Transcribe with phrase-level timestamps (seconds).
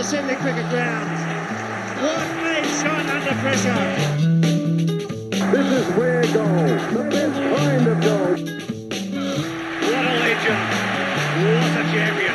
[0.00, 1.10] the Sydney Cricket Ground.
[2.00, 3.74] What a shot under pressure.
[5.52, 6.46] This is where goal,
[6.96, 8.34] the best kind of goal.
[9.82, 10.62] What a legend.
[11.44, 12.29] What a champion.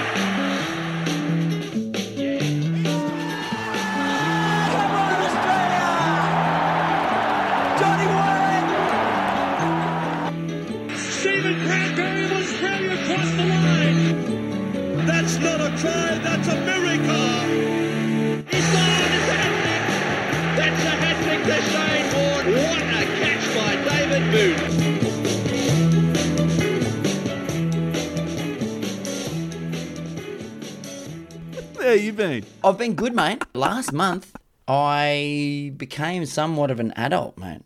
[31.97, 32.45] You been.
[32.63, 33.44] I've been good, mate.
[33.53, 34.35] Last month,
[34.67, 37.61] I became somewhat of an adult, mate.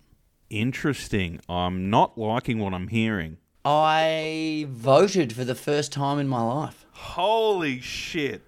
[0.50, 1.40] Interesting.
[1.48, 3.38] I'm not liking what I'm hearing.
[3.64, 6.86] I voted for the first time in my life.
[6.92, 8.44] Holy shit.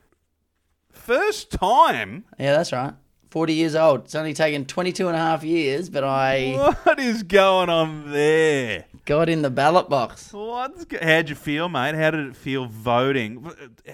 [0.91, 2.25] First time?
[2.39, 2.93] Yeah, that's right.
[3.31, 4.01] 40 years old.
[4.05, 6.51] It's only taken 22 and a half years, but I
[6.83, 8.85] What is going on there?
[9.05, 10.31] got in the ballot box.
[10.31, 11.95] What's go- how'd you feel, mate?
[11.95, 13.49] How did it feel voting?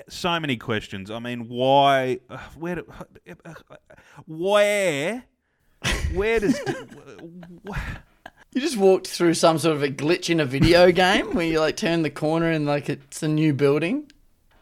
[0.09, 1.09] So many questions.
[1.11, 2.19] I mean, why?
[2.29, 2.75] uh, Where?
[2.75, 2.85] Do,
[4.27, 5.23] where?
[6.13, 6.59] Where does?
[8.53, 11.59] You just walked through some sort of a glitch in a video game where you
[11.59, 14.09] like turn the corner and like it's a new building.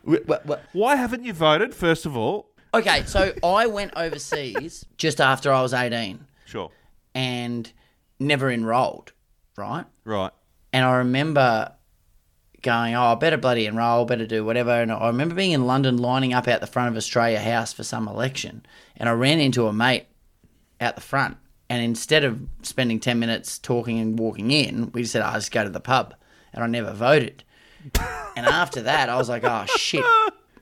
[0.06, 1.74] Wh- wh- wh- why haven't you voted?
[1.74, 6.72] First of all, Okay, so I went overseas just after I was 18 sure,
[7.14, 7.72] and
[8.20, 9.14] never enrolled,
[9.56, 9.86] right?
[10.04, 10.32] right.
[10.74, 11.72] And I remember
[12.62, 14.72] going, oh, I better bloody enroll, better do whatever.
[14.72, 17.84] And I remember being in London lining up out the front of Australia House for
[17.84, 18.66] some election.
[18.98, 20.08] And I ran into a mate
[20.82, 21.38] out the front.
[21.70, 25.52] And instead of spending 10 minutes talking and walking in, we just said, I'll just
[25.52, 26.14] go to the pub.
[26.52, 27.46] And I never voted.
[28.36, 30.04] and after that, I was like, oh, shit.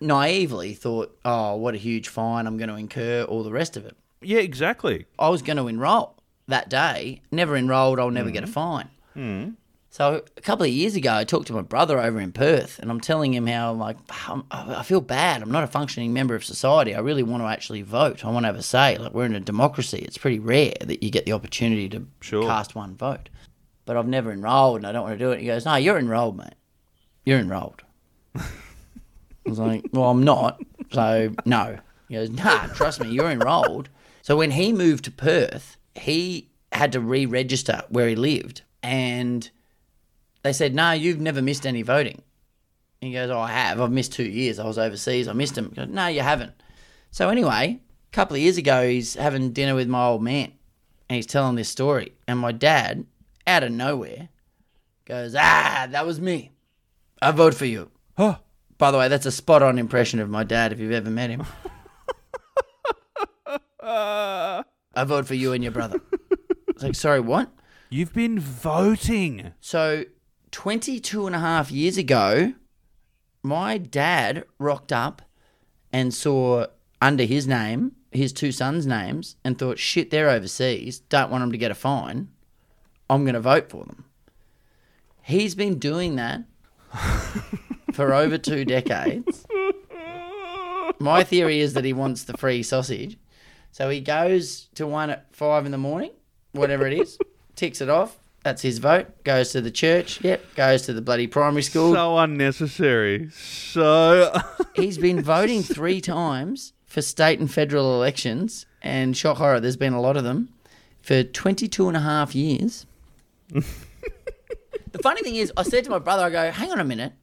[0.04, 3.86] Naively thought, oh, what a huge fine I'm going to incur, all the rest of
[3.86, 3.96] it.
[4.22, 5.05] Yeah, exactly.
[5.17, 6.16] I was going to enroll
[6.48, 7.22] that day.
[7.32, 8.54] Never enrolled, I'll never get a mm.
[8.54, 8.89] fine.
[9.16, 9.55] Mm.
[9.89, 12.89] So a couple of years ago, I talked to my brother over in Perth, and
[12.89, 15.44] I'm telling him how I'm like, I'm, I feel bad.
[15.44, 16.95] I'm not a functioning member of society.
[16.95, 18.26] I really want to actually vote.
[18.26, 18.98] I want to have a say.
[18.98, 20.00] Like we're in a democracy.
[20.00, 22.44] It's pretty rare that you get the opportunity to Sure.
[22.44, 23.30] cast one vote.
[23.86, 25.42] But I've never enrolled, and I don't want to do it.
[25.42, 26.56] He goes, No, you're enrolled, mate.
[27.23, 27.83] You're enrolled.
[29.45, 30.61] I was like, Well, I'm not.
[30.92, 31.77] So no.
[32.08, 33.89] He goes, Nah, trust me, you're enrolled.
[34.21, 39.49] So when he moved to Perth, he had to re-register where he lived, and
[40.43, 42.21] they said, "No, you've never missed any voting."
[43.02, 43.82] He goes, "Oh, I have.
[43.82, 44.59] I've missed two years.
[44.59, 45.27] I was overseas.
[45.27, 46.53] I missed them." "No, you haven't."
[47.11, 47.80] So anyway,
[48.11, 50.53] a couple of years ago, he's having dinner with my old man,
[51.09, 53.05] and he's telling this story, and my dad,
[53.45, 54.30] out of nowhere,
[55.05, 56.52] goes, "Ah, that was me.
[57.21, 58.37] I vote for you." Huh.
[58.83, 61.45] By the way, that's a spot-on impression of my dad if you've ever met him.
[63.82, 64.66] I
[65.05, 66.02] vote for you and your brother.
[66.67, 67.49] It's like, sorry, what?
[67.89, 69.54] You've been voting.
[69.61, 70.04] So
[70.52, 72.55] 22 and a half years ago,
[73.42, 75.21] my dad rocked up
[75.94, 76.65] and saw
[77.02, 81.00] under his name his two sons' names and thought, shit, they're overseas.
[81.00, 82.27] Don't want them to get a fine.
[83.10, 84.04] I'm going to vote for them.
[85.21, 86.44] He's been doing that
[87.93, 89.45] for over two decades.
[90.99, 93.17] My theory is that he wants the free sausage.
[93.71, 96.11] So he goes to one at five in the morning,
[96.52, 97.17] whatever it is,
[97.55, 98.20] ticks it off.
[98.43, 99.23] That's his vote.
[99.23, 100.21] Goes to the church.
[100.21, 100.55] Yep.
[100.55, 101.93] Goes to the bloody primary school.
[101.93, 103.30] So unnecessary.
[103.32, 104.33] So
[104.76, 108.65] He's been voting three times for state and federal elections.
[108.82, 110.49] And shock horror, there's been a lot of them
[111.02, 112.86] for 22 and a half years.
[113.49, 113.64] the
[115.02, 117.14] funny thing is, I said to my brother, I go, hang on a minute.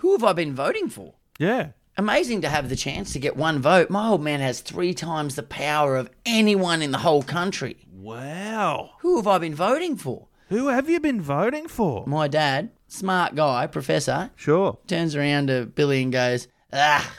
[0.00, 1.14] Who have I been voting for?
[1.38, 1.68] yeah.
[1.96, 3.90] Amazing to have the chance to get one vote.
[3.90, 7.76] My old man has three times the power of anyone in the whole country.
[7.92, 8.92] Wow.
[9.00, 10.28] Who have I been voting for?
[10.48, 12.06] Who have you been voting for?
[12.06, 14.78] My dad, smart guy, professor, Sure.
[14.86, 17.12] turns around to Billy and goes, Ah,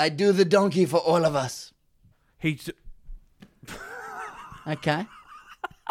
[0.00, 1.72] I do the donkey for all of us.
[2.38, 2.68] He's
[4.66, 5.06] Okay.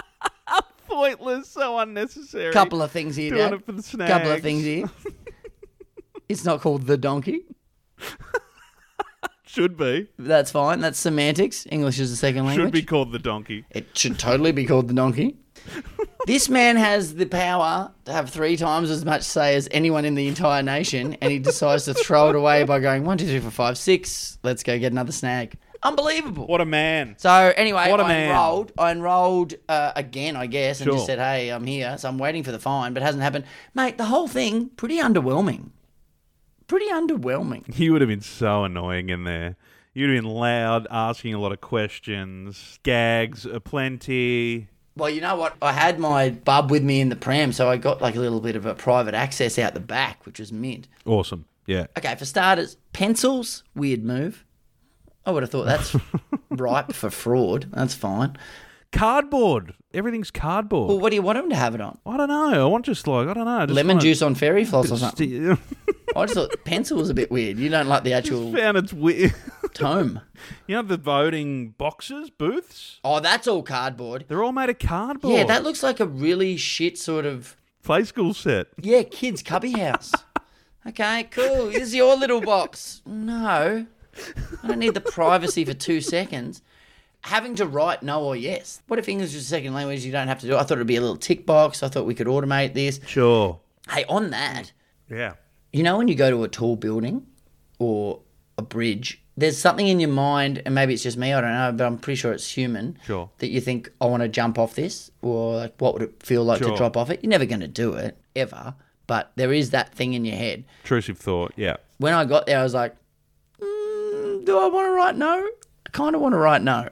[0.87, 2.51] pointless, so unnecessary.
[2.51, 3.53] Couple of things here, Doing Dad.
[3.53, 4.89] it for the Couple of things here.
[6.33, 7.41] it's not called the donkey.
[9.45, 10.07] Should be.
[10.17, 10.79] That's fine.
[10.79, 11.67] That's semantics.
[11.69, 12.65] English is a second language.
[12.65, 13.65] Should be called the donkey.
[13.69, 15.37] It should totally be called the donkey.
[16.25, 20.15] this man has the power to have three times as much say as anyone in
[20.15, 23.39] the entire nation, and he decides to throw it away by going one, two, three,
[23.39, 24.39] four, five, six.
[24.41, 25.55] Let's go get another snag.
[25.83, 26.47] Unbelievable.
[26.47, 27.13] What a man.
[27.19, 28.29] So anyway, What a I man.
[28.31, 28.71] enrolled.
[28.77, 30.95] I enrolled uh, again, I guess, and Sure.
[30.95, 33.45] just said, "Hey, I'm here." So I'm waiting for the fine, but it hasn't happened,
[33.75, 33.97] mate.
[33.99, 35.69] The whole thing pretty underwhelming.
[36.73, 37.71] Pretty underwhelming.
[37.71, 39.57] He would have been so annoying in there.
[39.93, 44.69] You'd have been loud, asking a lot of questions, gags aplenty.
[44.97, 45.55] Well, you know what?
[45.61, 48.41] I had my bub with me in the pram, so I got like a little
[48.41, 50.87] bit of a private access out the back, which was mint.
[51.05, 51.45] Awesome.
[51.67, 51.85] Yeah.
[51.95, 54.43] Okay, for starters, pencils, weird move.
[55.27, 55.95] I would have thought that's
[56.49, 57.69] ripe for fraud.
[57.71, 58.35] That's fine.
[58.91, 59.73] Cardboard.
[59.93, 60.89] Everything's cardboard.
[60.89, 61.99] Well, what do you want him to have it on?
[62.05, 62.65] I don't know.
[62.65, 63.65] I want just like I don't know.
[63.67, 65.57] Just Lemon want juice on fairy floss or something.
[66.19, 67.57] I just thought pencil was a bit weird.
[67.57, 69.33] You don't like the actual found it's weird.
[69.73, 70.21] tome.
[70.67, 72.99] you know the voting boxes, booths.
[73.03, 74.25] Oh, that's all cardboard.
[74.27, 75.33] They're all made of cardboard.
[75.35, 78.67] Yeah, that looks like a really shit sort of play school set.
[78.81, 80.11] yeah, kids cubby house.
[80.85, 81.67] Okay, cool.
[81.67, 83.01] This is your little box.
[83.05, 83.85] No,
[84.63, 86.61] I don't need the privacy for two seconds.
[87.21, 88.81] Having to write no or yes.
[88.87, 90.03] What if English is a second language?
[90.03, 90.53] You don't have to do.
[90.53, 90.57] it?
[90.57, 91.81] I thought it'd be a little tick box.
[91.81, 92.99] I thought we could automate this.
[93.07, 93.61] Sure.
[93.89, 94.73] Hey, on that,
[95.09, 95.33] Yeah.
[95.73, 97.25] You know when you go to a tall building
[97.79, 98.21] or
[98.57, 101.71] a bridge, there's something in your mind, and maybe it's just me, I don't know,
[101.75, 102.99] but I'm pretty sure it's human.
[103.05, 103.29] Sure.
[103.39, 106.43] That you think, I want to jump off this, or like, what would it feel
[106.43, 107.21] like to drop off it?
[107.23, 108.75] You're never going to do it, ever.
[109.07, 110.63] But there is that thing in your head.
[110.83, 111.53] Intrusive thought.
[111.55, 111.77] Yeah.
[111.97, 112.95] When I got there, I was like,
[113.59, 115.49] mm, do I want to write no?
[115.85, 116.89] I kind of want to write no.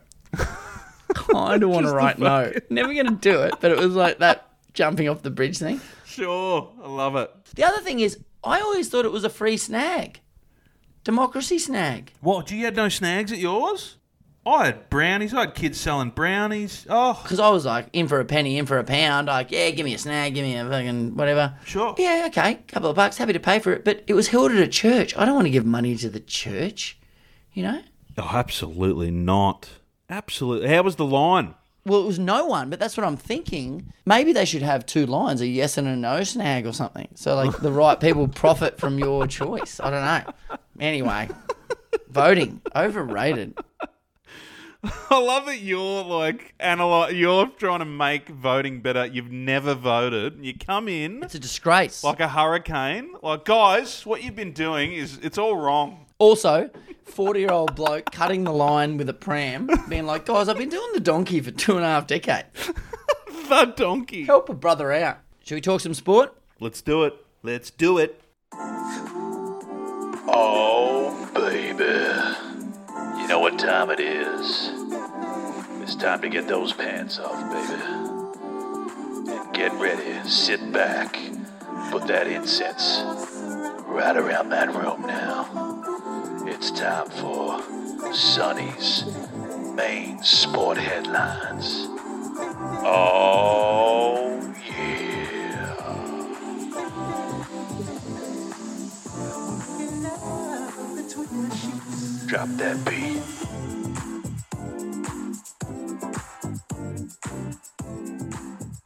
[1.13, 2.51] kind of want to write no.
[2.69, 5.80] Never going to do it, but it was like that jumping off the bridge thing.
[6.06, 6.69] Sure.
[6.83, 7.31] I love it.
[7.56, 10.20] The other thing is, I always thought it was a free snag.
[11.04, 12.14] Democracy snag.
[12.22, 12.52] What?
[12.52, 13.98] You had no snags at yours?
[14.46, 15.34] I had brownies.
[15.34, 16.88] I had kids selling brownies.
[16.90, 19.28] Oh, Because I was like, in for a penny, in for a pound.
[19.28, 21.56] Like, yeah, give me a snag, give me a fucking whatever.
[21.66, 21.94] Sure.
[21.98, 23.86] Yeah, okay, couple of bucks, happy to pay for it.
[23.86, 25.16] But it was held at a church.
[25.16, 26.98] I don't want to give money to the church,
[27.54, 27.82] you know?
[28.18, 29.70] oh, absolutely not.
[30.10, 30.68] Absolutely.
[30.70, 31.54] How was the line?
[31.86, 33.92] Well, it was no one, but that's what I'm thinking.
[34.06, 37.07] Maybe they should have two lines, a yes and a no snag or something.
[37.16, 39.80] So, like, the right people profit from your choice.
[39.80, 40.57] I don't know.
[40.80, 41.30] Anyway,
[42.10, 43.57] voting, overrated.
[45.12, 47.13] I love that you're like analyze.
[47.13, 49.06] You're trying to make voting better.
[49.06, 50.39] You've never voted.
[50.44, 52.04] You come in It's a disgrace.
[52.04, 53.13] like a hurricane.
[53.22, 56.06] Like guys, what you've been doing is it's all wrong.
[56.18, 56.69] Also,
[57.06, 60.69] 40 year old bloke cutting the line with a pram, being like, guys, I've been
[60.69, 62.48] doing the donkey for two and a half decades.
[63.51, 64.24] The donkey.
[64.24, 65.18] Help a brother out.
[65.44, 66.33] Should we talk some sport?
[66.62, 67.13] Let's do it.
[67.44, 68.22] Let's do it.
[70.33, 72.50] Oh, baby.
[73.31, 74.72] Know what time it is.
[75.81, 77.81] It's time to get those pants off, baby.
[79.31, 80.28] And get ready.
[80.28, 81.18] Sit back.
[81.92, 83.01] Put that incense
[83.88, 85.48] right around that room now.
[86.45, 87.63] It's time for
[88.13, 89.06] Sunny's
[89.78, 91.88] main sport headlines.
[92.83, 93.81] Oh,
[102.31, 104.31] Drop that beat.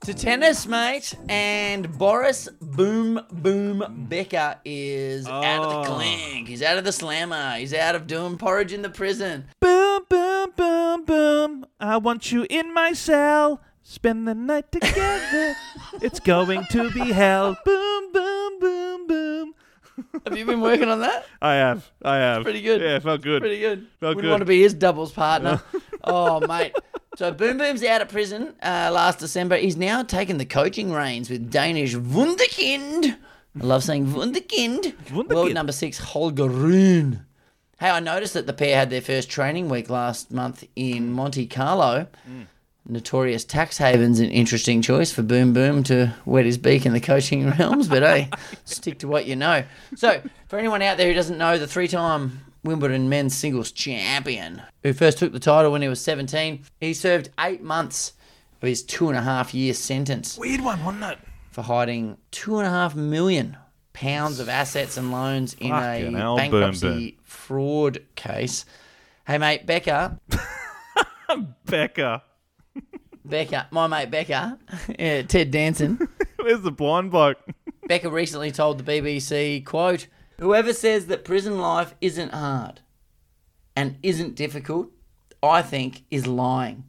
[0.01, 1.13] To tennis, mate.
[1.29, 5.95] And Boris Boom Boom Becker is out of the Oh.
[5.95, 6.47] clink.
[6.47, 7.57] He's out of the slammer.
[7.57, 9.45] He's out of doing porridge in the prison.
[9.59, 11.65] Boom, boom, boom, boom.
[11.79, 13.61] I want you in my cell.
[13.83, 15.55] Spend the night together.
[16.01, 17.55] it's going to be hell.
[17.63, 19.53] Boom, boom, boom, boom.
[20.25, 21.25] Have you been working on that?
[21.41, 21.89] I have.
[22.03, 22.43] I have.
[22.43, 22.81] Pretty good.
[22.81, 23.41] Yeah, felt good.
[23.41, 23.87] Pretty good.
[23.99, 24.29] Felt Wouldn't good.
[24.29, 25.61] want to be his doubles partner.
[26.03, 26.75] oh, mate.
[27.15, 29.55] So Boom Boom's out of prison uh, last December.
[29.57, 33.15] He's now taken the coaching reins with Danish Wunderkind.
[33.59, 34.95] I love saying Wunderkind.
[35.07, 35.33] Wunderkind.
[35.33, 37.25] World number six, Holger Rune.
[37.79, 41.47] Hey, I noticed that the pair had their first training week last month in Monte
[41.47, 42.07] Carlo.
[42.87, 46.99] Notorious tax haven's an interesting choice for Boom Boom to wet his beak in the
[47.01, 48.29] coaching realms, but hey,
[48.63, 49.63] stick to what you know.
[49.95, 54.61] So, for anyone out there who doesn't know, the three time Wimbledon men's singles champion,
[54.83, 58.13] who first took the title when he was 17, he served eight months
[58.61, 61.17] of his two and a half year sentence Weird one, wasn't it?
[61.51, 63.57] for hiding two and a half million
[63.93, 67.19] pounds of assets and loans in Fucking a hell, Boom bankruptcy Boom.
[67.23, 68.65] fraud case.
[69.25, 70.19] Hey, mate, Becker,
[71.65, 72.21] Becker.
[73.27, 74.57] Becker, my mate Becker,
[74.99, 76.07] yeah, Ted Danson.
[76.39, 77.37] Where's the blind bloke?
[77.87, 80.07] Becker recently told the BBC, quote,
[80.39, 82.81] Whoever says that prison life isn't hard
[83.75, 84.91] and isn't difficult,
[85.41, 86.85] I think is lying.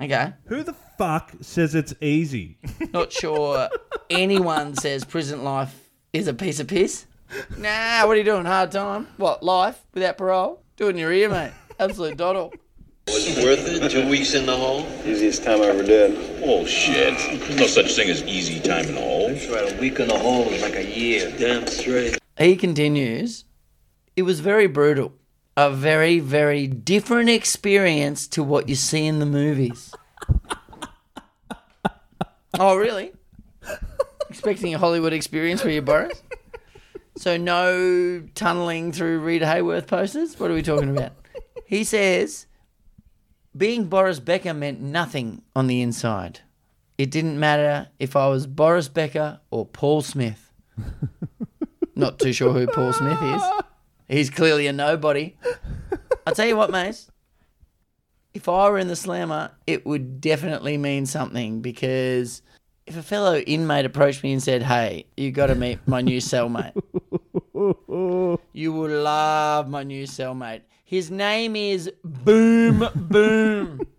[0.00, 0.32] Okay.
[0.46, 2.58] Who the fuck says it's easy?
[2.92, 3.68] Not sure
[4.10, 7.06] anyone says prison life is a piece of piss.
[7.56, 8.44] Nah, what are you doing?
[8.44, 9.06] Hard time?
[9.16, 10.62] What, life without parole?
[10.76, 11.52] Do it in your ear, mate.
[11.78, 12.52] Absolute doddle.
[13.08, 13.90] Was it worth it?
[13.90, 14.86] Two weeks in the hole?
[15.04, 16.16] Easiest time I ever did.
[16.42, 17.16] Oh, Bullshit.
[17.18, 19.28] There's no such thing as easy time in the hole.
[19.28, 21.32] That's right, a week in the hole is like a year.
[21.38, 22.18] Damn straight.
[22.38, 23.44] He continues,
[24.16, 25.12] It was very brutal.
[25.56, 29.92] a very, very different experience to what you see in the movies.
[32.58, 33.12] oh, really?
[34.30, 36.22] Expecting a Hollywood experience for you, Boris?
[37.18, 40.40] So, no tunneling through Rita Hayworth posters?
[40.40, 41.12] What are we talking about?
[41.66, 42.46] He says
[43.56, 46.40] being Boris Becker meant nothing on the inside.
[46.98, 50.52] It didn't matter if I was Boris Becker or Paul Smith.
[51.94, 53.42] Not too sure who Paul Smith is.
[54.08, 55.36] He's clearly a nobody.
[56.26, 57.06] I'll tell you what, mate.
[58.34, 62.40] If I were in the slammer, it would definitely mean something because
[62.86, 66.18] if a fellow inmate approached me and said, Hey, you got to meet my new
[66.18, 66.72] cellmate,
[68.52, 70.62] you will love my new cellmate.
[70.92, 73.80] His name is Boom Boom.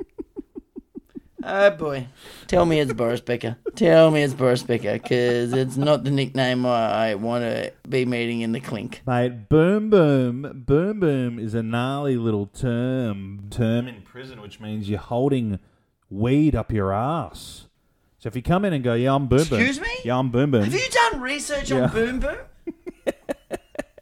[1.46, 2.08] Oh boy.
[2.48, 3.58] Tell me it's Boris Becker.
[3.76, 8.42] Tell me it's Boris Becker because it's not the nickname I want to be meeting
[8.42, 9.02] in the clink.
[9.08, 14.88] Mate, boom boom, boom boom is a gnarly little term term in prison, which means
[14.88, 15.58] you're holding
[16.12, 17.66] weed up your ass.
[18.20, 19.60] So if you come in and go, yeah, I'm boom boom.
[19.60, 19.94] Excuse me?
[20.06, 20.64] Yeah, I'm boom boom.
[20.64, 21.86] Have you done research Yeah.
[21.86, 22.38] on Boom Boom?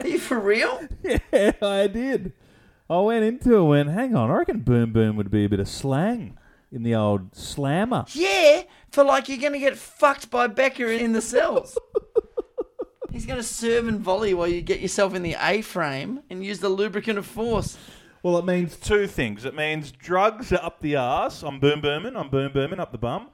[0.01, 0.87] Are you for real?
[1.03, 2.33] Yeah, I did.
[2.91, 5.61] I went into it went, hang on, I reckon boom boom would be a bit
[5.61, 6.37] of slang
[6.73, 8.03] in the old slammer.
[8.11, 11.77] Yeah, for like you're going to get fucked by Becker in the cells.
[13.11, 16.43] He's going to serve and volley while you get yourself in the A frame and
[16.43, 17.77] use the lubricant of force.
[18.23, 19.45] Well, it means two things.
[19.45, 21.43] It means drugs are up the arse.
[21.43, 22.17] I'm boom booming.
[22.17, 23.29] I'm boom booming up the bum.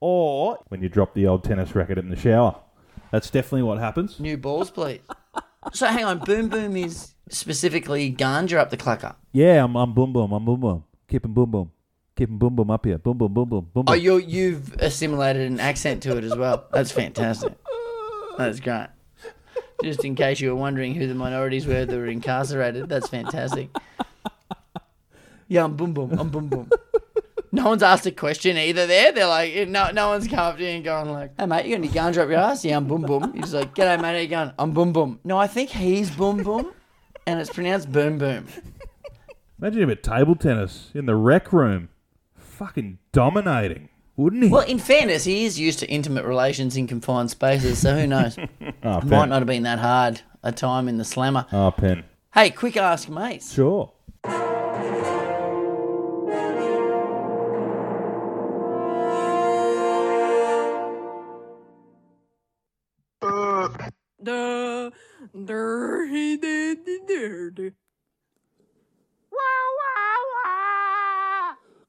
[0.00, 2.56] Or when you drop the old tennis racket in the shower.
[3.12, 4.20] That's definitely what happens.
[4.20, 5.00] New balls, please.
[5.72, 9.14] So hang on, Boom Boom is specifically ganja up the clucker.
[9.32, 10.32] Yeah, I'm, I'm boom boom.
[10.32, 10.84] I'm boom boom.
[11.08, 11.70] Keeping boom boom.
[12.16, 12.98] Keeping boom boom up here.
[12.98, 13.84] Boom boom boom boom boom.
[13.86, 16.66] Oh, you you've assimilated an accent to it as well.
[16.72, 17.56] That's fantastic.
[18.36, 18.88] That's great.
[19.82, 23.70] Just in case you were wondering who the minorities were that were incarcerated, that's fantastic.
[25.48, 26.12] Yeah, I'm boom boom.
[26.18, 26.70] I'm boom boom.
[27.52, 28.86] No one's asked a question either.
[28.86, 31.46] There, they're like, eh, no, no one's come up to you and going like, "Hey
[31.46, 33.32] mate, you got any ganja up your ass?" Yeah, I'm boom boom.
[33.34, 35.18] He's like, "G'day mate, how you going?" I'm boom boom.
[35.24, 36.72] No, I think he's boom boom,
[37.26, 38.46] and it's pronounced boom boom.
[39.60, 41.88] Imagine him at table tennis in the rec room.
[42.36, 44.48] Fucking dominating, wouldn't he?
[44.48, 48.36] Well, in fairness, he is used to intimate relations in confined spaces, so who knows?
[48.82, 51.44] Oh, Might not have been that hard a time in the slammer.
[51.52, 52.04] Oh, pen.
[52.32, 53.52] Hey, quick ask, mates.
[53.52, 53.92] Sure.
[64.22, 64.90] Duh,
[65.44, 67.72] dirty, dirty, dirty.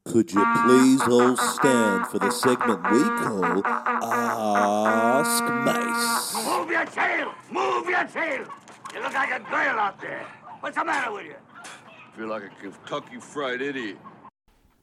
[0.06, 6.46] Could you please all stand for the segment we call Ask Mace?
[6.46, 7.34] Move your tail!
[7.52, 8.46] Move your tail!
[8.94, 10.26] You look like a girl out there.
[10.60, 11.36] What's the matter with you?
[12.18, 13.98] feel like a Kentucky Fried Idiot.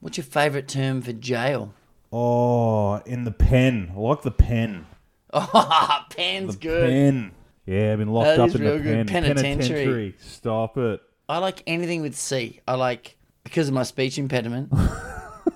[0.00, 1.75] What's your favourite term for jail?
[2.12, 3.93] Oh, in the pen.
[3.95, 4.87] I like the pen.
[5.31, 6.88] Oh, pen's The good.
[6.88, 7.33] pen.
[7.68, 9.08] Yeah, I've been locked That up is in real the good.
[9.08, 9.25] pen.
[9.25, 10.14] Penitentiary.
[10.20, 11.02] Stop it.
[11.28, 12.60] I like anything with C.
[12.66, 14.72] I like, because of my speech impediment,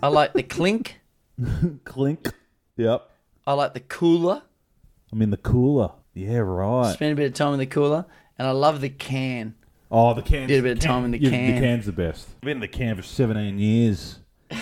[0.02, 1.00] I like the clink.
[1.84, 2.28] Clink.
[2.76, 3.08] Yep.
[3.46, 4.42] I like the cooler.
[5.10, 5.92] I'm in the cooler.
[6.12, 6.92] Yeah, right.
[6.92, 8.04] Spend a bit of time in the cooler.
[8.38, 9.54] And I love the can.
[9.90, 10.48] Oh, the can.
[10.48, 11.54] Did a bit of time in the can.
[11.54, 12.28] The can's the best.
[12.36, 14.18] I've been in the can for 17 years.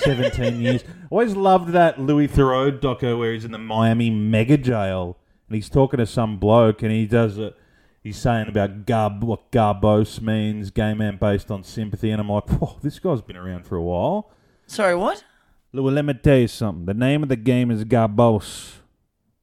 [0.00, 0.84] 17 years.
[1.10, 5.18] Always loved that Louis Theroux doco where he's in the Miami mega jail
[5.48, 7.56] and he's talking to some bloke and he does it.
[8.02, 12.48] He's saying about Garb, what Garbos means, gay man based on sympathy, and I'm like,
[12.50, 14.30] whoa, this guy's been around for a while.
[14.66, 15.24] Sorry, what?
[15.72, 16.84] Louis, let me tell you something.
[16.84, 18.74] The name of the game is Garbos.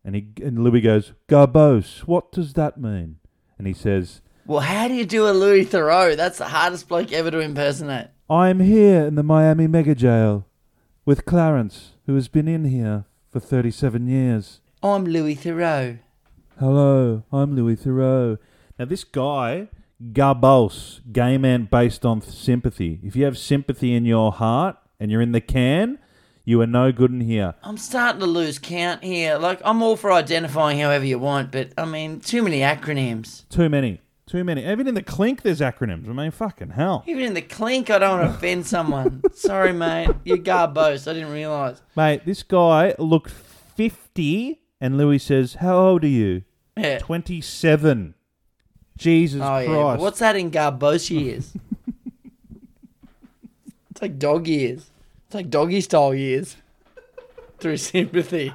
[0.04, 3.18] And he and Louis goes, Garbos, what does that mean?
[3.58, 6.16] And he says, Well, how do you do a Louis Theroux?
[6.16, 8.08] That's the hardest bloke ever to impersonate.
[8.30, 10.48] I am here in the Miami mega jail
[11.06, 14.62] with Clarence, who has been in here for 37 years.
[14.84, 16.00] I'm Louis Theroux.
[16.60, 18.40] Hello, I'm Louis Theroux.
[18.80, 19.68] Now, this guy,
[20.12, 23.00] Garbos, gay man based on sympathy.
[23.04, 26.00] If you have sympathy in your heart and you're in the can,
[26.46, 27.54] you are no good in here.
[27.62, 29.38] I'm starting to lose count here.
[29.38, 33.48] Like, I'm all for identifying however you want, but I mean, too many acronyms.
[33.50, 34.02] Too many.
[34.26, 34.66] Too many.
[34.66, 36.10] Even in the clink, there's acronyms.
[36.10, 37.04] I mean, fucking hell.
[37.06, 39.22] Even in the clink, I don't want to offend someone.
[39.34, 40.10] Sorry, mate.
[40.24, 41.08] You're garbos.
[41.08, 41.82] I didn't realise.
[41.96, 46.44] Mate, this guy looked 50, and Louis says, How old are you?
[46.76, 46.98] Yeah.
[47.00, 48.16] 27.
[48.98, 49.70] Jesus Oh, Christ.
[49.70, 49.76] yeah.
[49.76, 51.54] but What's that in garbos years?
[53.92, 54.90] it's like dog years.
[55.28, 56.58] It's like doggy style years.
[57.60, 58.52] Through sympathy.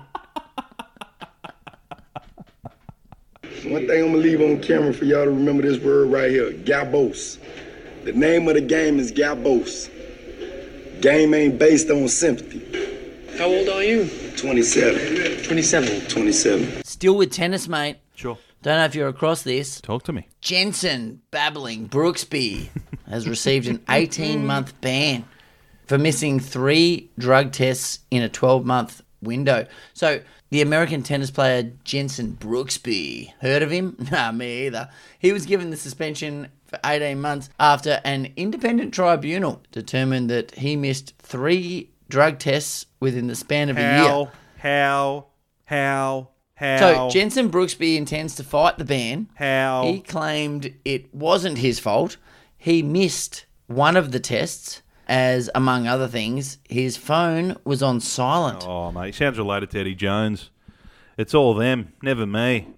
[3.64, 6.52] One thing I'm gonna leave on camera for y'all to remember this word right here,
[6.52, 7.38] gabos.
[8.04, 9.90] The name of the game is Gabos.
[11.00, 12.60] Game ain't based on sympathy.
[13.38, 14.08] How old are you?
[14.38, 15.42] 27.
[15.42, 16.08] 27.
[16.08, 16.84] 27.
[16.84, 17.98] Still with tennis, mate.
[18.14, 18.38] Sure.
[18.62, 19.78] Don't know if you're across this.
[19.82, 20.26] Talk to me.
[20.40, 22.70] Jensen babbling Brooksby
[23.10, 25.26] has received an 18 month ban
[25.86, 29.66] for missing three drug tests in a 12 month window.
[29.92, 33.96] So, the American tennis player Jensen Brooksby, heard of him?
[34.10, 34.88] Nah, me either.
[35.18, 40.74] He was given the suspension for 18 months after an independent tribunal determined that he
[40.74, 43.88] missed three drug tests within the span of a year.
[43.88, 44.30] How?
[44.58, 45.26] How?
[45.64, 46.28] How?
[46.54, 46.76] How?
[46.78, 49.28] So Jensen Brooksby intends to fight the ban.
[49.34, 49.82] How?
[49.84, 52.16] He claimed it wasn't his fault.
[52.56, 58.64] He missed one of the tests, as among other things, his phone was on silent.
[58.66, 60.50] Oh, mate, sounds related to Eddie Jones.
[61.18, 62.68] It's all them, never me.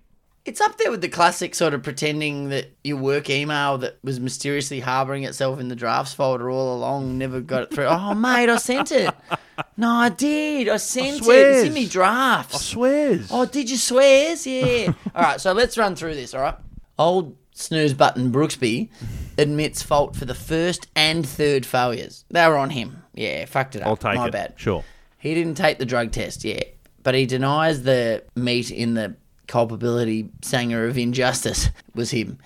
[0.49, 4.19] It's up there with the classic sort of pretending that your work email that was
[4.19, 7.85] mysteriously harboring itself in the drafts folder all along never got it through.
[7.85, 9.15] oh, mate, I sent it.
[9.77, 10.71] No, I did.
[10.71, 11.29] I sent it.
[11.29, 12.55] It's in me drafts.
[12.55, 13.29] I swears.
[13.31, 14.47] Oh, did you swears?
[14.47, 14.95] Yeah.
[15.15, 16.57] all right, so let's run through this, all right?
[16.99, 18.89] Old snooze button Brooksby
[19.37, 22.25] admits fault for the first and third failures.
[22.31, 23.03] They were on him.
[23.13, 23.89] Yeah, fucked it up.
[23.89, 24.33] I'll take My it.
[24.33, 24.55] bad.
[24.57, 24.83] Sure.
[25.19, 29.15] He didn't take the drug test yet, but he denies the meat in the
[29.49, 32.39] culpability sanger of injustice was him.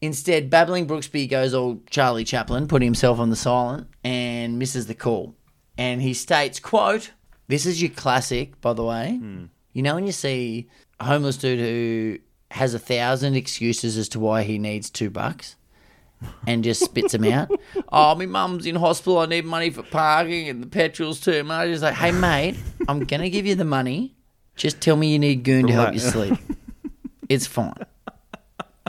[0.00, 4.94] Instead, babbling Brooksby goes all Charlie Chaplin, putting himself on the silent, and misses the
[4.94, 5.36] call.
[5.78, 7.12] And he states, quote,
[7.46, 9.16] this is your classic, by the way.
[9.20, 9.44] Hmm.
[9.72, 12.18] You know when you see a homeless dude who
[12.50, 15.56] has a thousand excuses as to why he needs two bucks?
[16.46, 17.50] and just spits them out.
[17.92, 19.18] oh, my mum's in hospital.
[19.18, 21.68] I need money for parking and the petrol's too much.
[21.68, 22.56] He's like, hey, mate,
[22.88, 24.14] I'm going to give you the money.
[24.56, 26.34] Just tell me you need goon to help you sleep.
[27.28, 27.86] It's fine.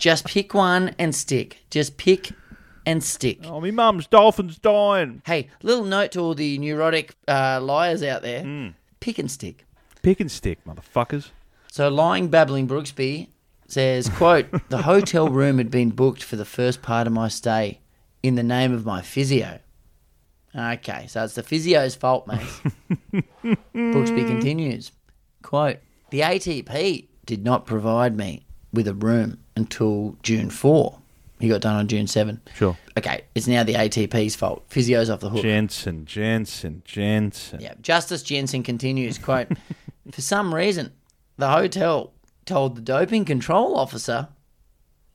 [0.02, 1.64] Just pick one and stick.
[1.70, 2.32] Just pick
[2.86, 3.40] and stick.
[3.46, 5.22] Oh, my mum's dolphin's dying.
[5.26, 8.74] Hey, little note to all the neurotic uh, liars out there
[9.04, 9.66] pick and stick.
[10.02, 11.32] Pick and stick, motherfuckers.
[11.70, 13.28] So lying babbling Brooksby
[13.68, 17.80] says, quote, the hotel room had been booked for the first part of my stay
[18.22, 19.60] in the name of my physio.
[20.56, 22.48] Okay, so it's the physio's fault, mate.
[23.74, 24.92] Brooksby continues,
[25.44, 25.78] quote,
[26.10, 31.00] the ATP did not provide me with a room until June 4.
[31.40, 32.42] He got done on June 7.
[32.56, 32.78] Sure.
[32.98, 34.68] Okay, it's now the ATP's fault.
[34.70, 35.42] Physio's off the hook.
[35.42, 37.60] Jensen, Jensen, Jensen.
[37.60, 37.74] Yeah.
[37.82, 39.48] Justice Jensen continues, quote,
[40.12, 40.92] For some reason,
[41.38, 42.14] the hotel
[42.46, 44.30] told the doping control officer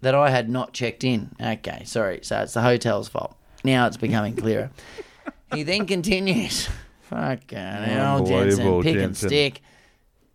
[0.00, 1.30] that I had not checked in.
[1.40, 2.20] Okay, sorry.
[2.22, 3.36] So it's the hotel's fault.
[3.64, 4.70] Now it's becoming clearer.
[5.54, 6.68] he then continues,
[7.02, 9.62] fucking hell, Jensen, Unbelievable, pick and stick.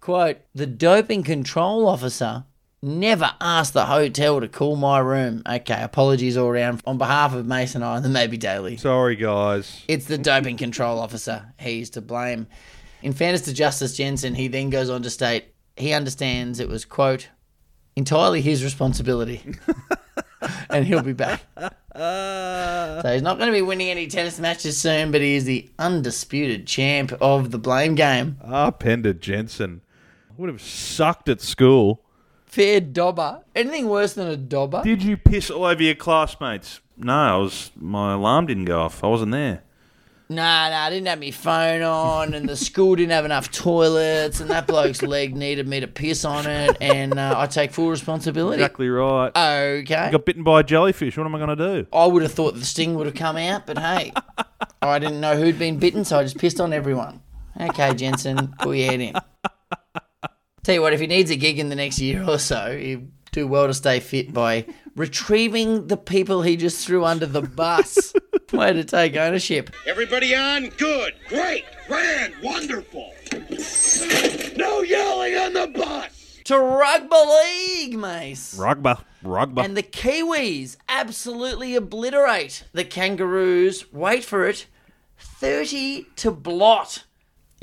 [0.04, 2.44] Quote, the doping control officer
[2.82, 5.42] never asked the hotel to call my room.
[5.50, 8.76] Okay, apologies all around on behalf of Mason and I and the Maybe Daily.
[8.76, 9.82] Sorry, guys.
[9.88, 11.54] It's the doping control officer.
[11.58, 12.48] He's to blame.
[13.02, 15.46] In fairness to Justice Jensen, he then goes on to state
[15.78, 17.30] he understands it was, quote,
[17.96, 19.42] entirely his responsibility.
[20.70, 21.44] and he'll be back.
[21.56, 25.72] so he's not going to be winning any tennis matches soon, but he is the
[25.80, 28.38] undisputed champ of the blame game.
[28.44, 29.80] Ah, Pender Jensen.
[30.38, 32.02] Would have sucked at school.
[32.46, 33.42] Fair dobber.
[33.56, 34.82] Anything worse than a dobber?
[34.84, 36.82] Did you piss all over your classmates?
[36.98, 37.72] No, I was.
[37.76, 39.04] My alarm didn't go off.
[39.04, 39.64] I wasn't there.
[40.30, 44.40] Nah, nah, I didn't have my phone on, and the school didn't have enough toilets,
[44.40, 47.90] and that bloke's leg needed me to piss on it, and uh, I take full
[47.90, 48.64] responsibility.
[48.64, 49.30] Exactly right.
[49.36, 49.96] Okay.
[49.96, 51.18] I got bitten by a jellyfish.
[51.18, 51.88] What am I going to do?
[51.94, 54.14] I would have thought the sting would have come out, but hey,
[54.82, 57.22] I didn't know who'd been bitten, so I just pissed on everyone.
[57.60, 59.16] Okay, Jensen, pull your head in.
[60.64, 63.12] Tell you what, if he needs a gig in the next year or so, he'd
[63.32, 68.14] do well to stay fit by retrieving the people he just threw under the bus.
[68.54, 69.72] Way to take ownership.
[69.86, 70.70] Everybody on?
[70.70, 71.16] Good.
[71.28, 71.66] Great.
[71.88, 72.34] Grand.
[72.42, 73.14] Wonderful.
[74.56, 76.40] No yelling on the bus.
[76.46, 78.58] To Rugby League, Mace.
[78.58, 78.94] Rugby.
[79.24, 79.62] Rugby.
[79.62, 83.92] And the Kiwis absolutely obliterate the Kangaroos.
[83.92, 84.68] Wait for it.
[85.18, 87.04] 30 to blot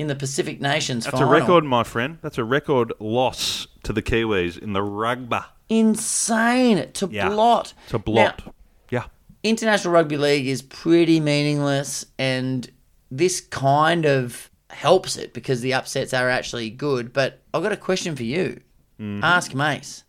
[0.01, 1.29] in the Pacific Nations That's final.
[1.29, 2.17] a record, my friend.
[2.21, 5.39] That's a record loss to the Kiwis in the rugby.
[5.69, 7.29] Insane to Yeah.
[7.29, 7.73] blot.
[7.89, 8.41] To blot.
[8.45, 8.53] Now,
[8.89, 9.03] yeah.
[9.43, 12.69] International Rugby League is pretty meaningless, and
[13.09, 17.13] this kind of helps it because the upsets are actually good.
[17.13, 18.59] But I've got a question for you.
[18.99, 19.23] Mm-hmm.
[19.23, 20.03] Ask Mace.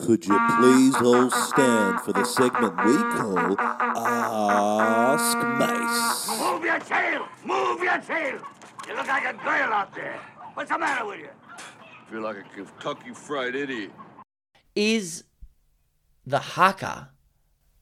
[0.00, 6.40] Could you please all stand for the segment we call Ask Mace?
[6.40, 7.28] Move your tail.
[7.44, 8.38] Move your tail.
[8.88, 10.20] You look like a girl out there.
[10.54, 11.28] What's the matter with you?
[12.10, 13.90] Feel like a Kentucky Fried Idiot.
[14.74, 15.24] Is
[16.26, 17.10] the haka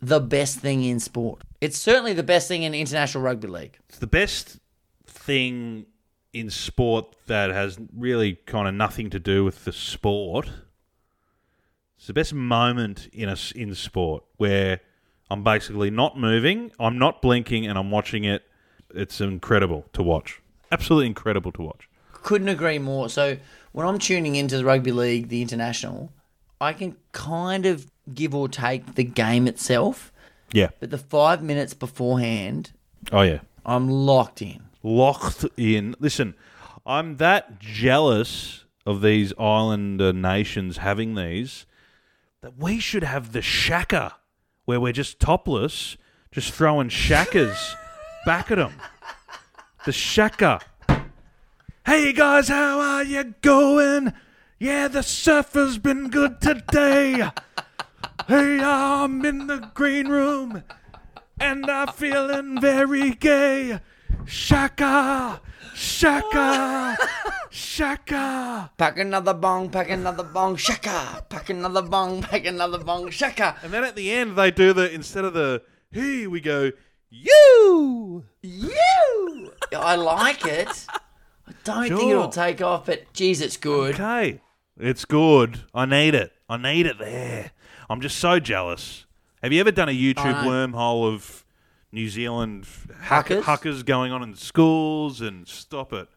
[0.01, 1.43] the best thing in sport.
[1.61, 3.79] It's certainly the best thing in international rugby league.
[3.89, 4.59] It's the best
[5.07, 5.87] thing
[6.33, 10.51] in sport that has really kind of nothing to do with the sport.
[11.97, 14.81] It's the best moment in a, in sport where
[15.31, 18.43] I'm basically not moving, I'm not blinking, and I'm watching it.
[18.95, 20.43] It's incredible to watch.
[20.73, 21.89] Absolutely incredible to watch.
[22.13, 23.09] Couldn't agree more.
[23.09, 23.37] So
[23.73, 26.13] when I'm tuning into the rugby league, the international,
[26.61, 30.13] I can kind of give or take the game itself,
[30.53, 30.69] Yeah.
[30.81, 32.73] but the five minutes beforehand,
[33.13, 33.41] Oh yeah.
[33.65, 34.63] I'm locked in.
[34.83, 35.95] Locked in.
[36.01, 36.35] Listen,
[36.85, 41.67] I'm that jealous of these islander nations having these
[42.41, 44.17] that we should have the shaka
[44.65, 45.97] where we're just topless,
[46.33, 47.75] just throwing shakas
[48.27, 48.73] back at them.
[49.85, 50.61] The shaka.
[51.85, 54.13] Hey guys, how are you going?
[54.61, 57.29] Yeah, the surf has been good today.
[58.29, 60.63] hey, I'm in the green room
[61.41, 63.81] and I'm feeling very gay.
[64.25, 65.41] Shaka,
[65.75, 66.97] shaka,
[67.51, 68.71] shaka.
[68.79, 71.27] Pack another bong, pack another bong, shaka.
[71.29, 73.57] Pack another bong, pack another bong, shaka.
[73.65, 76.71] And then at the end, they do the instead of the he, we go
[77.13, 78.25] you.
[78.43, 79.53] You!
[79.73, 80.87] I like it.
[80.89, 83.95] I don't think it'll take off, but geez, it's good.
[83.95, 84.41] Okay,
[84.79, 85.61] it's good.
[85.75, 86.33] I need it.
[86.49, 87.53] I need it there.
[87.89, 89.07] I'm just so jealous.
[89.43, 91.45] Have you ever done a YouTube wormhole of
[91.91, 92.67] New Zealand
[93.03, 93.43] Hakas?
[93.43, 96.09] hakas going on in schools and stop it?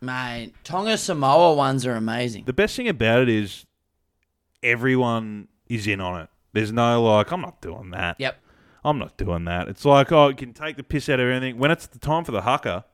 [0.00, 2.44] Mate, Tonga Samoa ones are amazing.
[2.44, 3.66] The best thing about it is
[4.62, 6.28] everyone is in on it.
[6.52, 8.16] There's no like, I'm not doing that.
[8.18, 8.36] Yep.
[8.84, 9.68] I'm not doing that.
[9.68, 11.58] It's like, oh, you can take the piss out of anything.
[11.58, 12.84] When it's the time for the haka,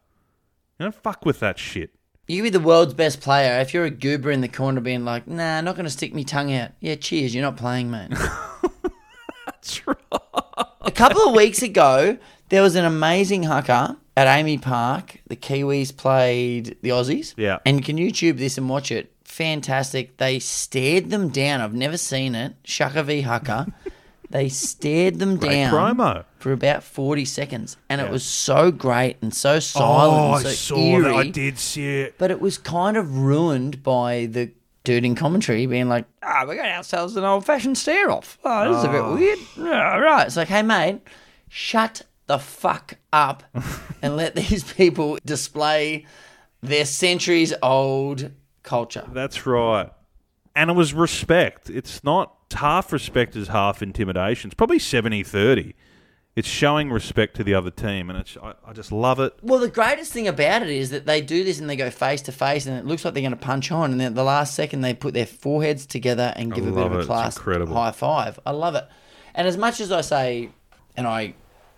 [0.78, 1.90] you don't fuck with that shit.
[2.28, 5.28] You be the world's best player if you're a goober in the corner being like,
[5.28, 6.72] nah, not going to stick me tongue out.
[6.80, 8.10] Yeah, cheers, you're not playing, mate.
[9.46, 9.96] That's right.
[10.80, 12.18] a couple of weeks ago,
[12.48, 15.20] there was an amazing haka at AAMI Park.
[15.28, 17.34] The Kiwis played the Aussies.
[17.36, 17.58] Yeah.
[17.64, 19.12] And you can YouTube this and watch it.
[19.24, 20.16] Fantastic.
[20.16, 21.60] They stared them down.
[21.60, 22.54] I've never seen it.
[22.64, 23.72] Shaka v Haka.
[24.30, 26.24] they stared them Great down promo.
[26.38, 27.76] for about 40 seconds.
[27.88, 31.02] And it was so great and so silent oh, and so I saw eerie.
[31.02, 31.14] that.
[31.14, 32.14] I did see it.
[32.18, 34.50] But it was kind of ruined by the
[34.84, 38.38] dude in commentary being like, ah, we got ourselves an old fashioned stare off.
[38.44, 39.14] Oh, this is a bit Oh.
[39.14, 39.38] weird.
[39.56, 40.26] Yeah, right.
[40.26, 41.00] It's like, hey, mate,
[41.48, 43.42] shut the fuck up
[44.02, 46.04] and let these people display
[46.62, 48.30] their centuries old
[48.62, 49.04] culture.
[49.12, 49.90] That's right.
[50.56, 51.70] And it was respect.
[51.70, 54.48] It's not half respect is half intimidation.
[54.48, 55.74] It's probably 70 30.
[56.34, 58.10] It's showing respect to the other team.
[58.10, 59.34] And it's, I, I just love it.
[59.42, 62.20] Well, the greatest thing about it is that they do this and they go face
[62.22, 63.90] to face, and it looks like they're going to punch on.
[63.92, 66.84] And then at the last second, they put their foreheads together and give a bit
[66.86, 67.74] of a It's class incredible.
[67.74, 68.38] high five.
[68.44, 68.86] I love it.
[69.34, 70.50] And as much as I say,
[70.96, 71.34] and I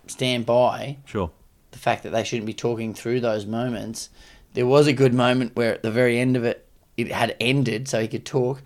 [0.07, 1.31] stand by Sure.
[1.71, 4.09] the fact that they shouldn't be talking through those moments,
[4.53, 6.65] there was a good moment where at the very end of it,
[7.07, 8.61] it had ended so he could talk.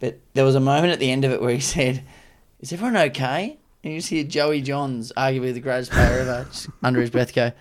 [0.00, 2.02] But there was a moment at the end of it where he said,
[2.60, 3.58] Is everyone okay?
[3.82, 7.34] And you just hear Joey Johns, arguably the greatest player ever, just under his breath
[7.34, 7.52] go,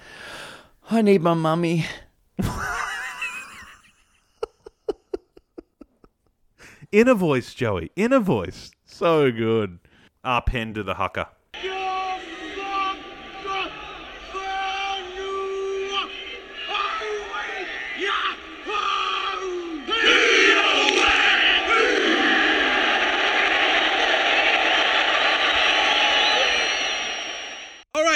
[0.90, 1.86] I need my mummy.
[6.92, 7.92] Inner voice, Joey.
[7.98, 8.72] Inner voice.
[8.86, 9.80] So good.
[10.24, 11.30] Up end to the haka.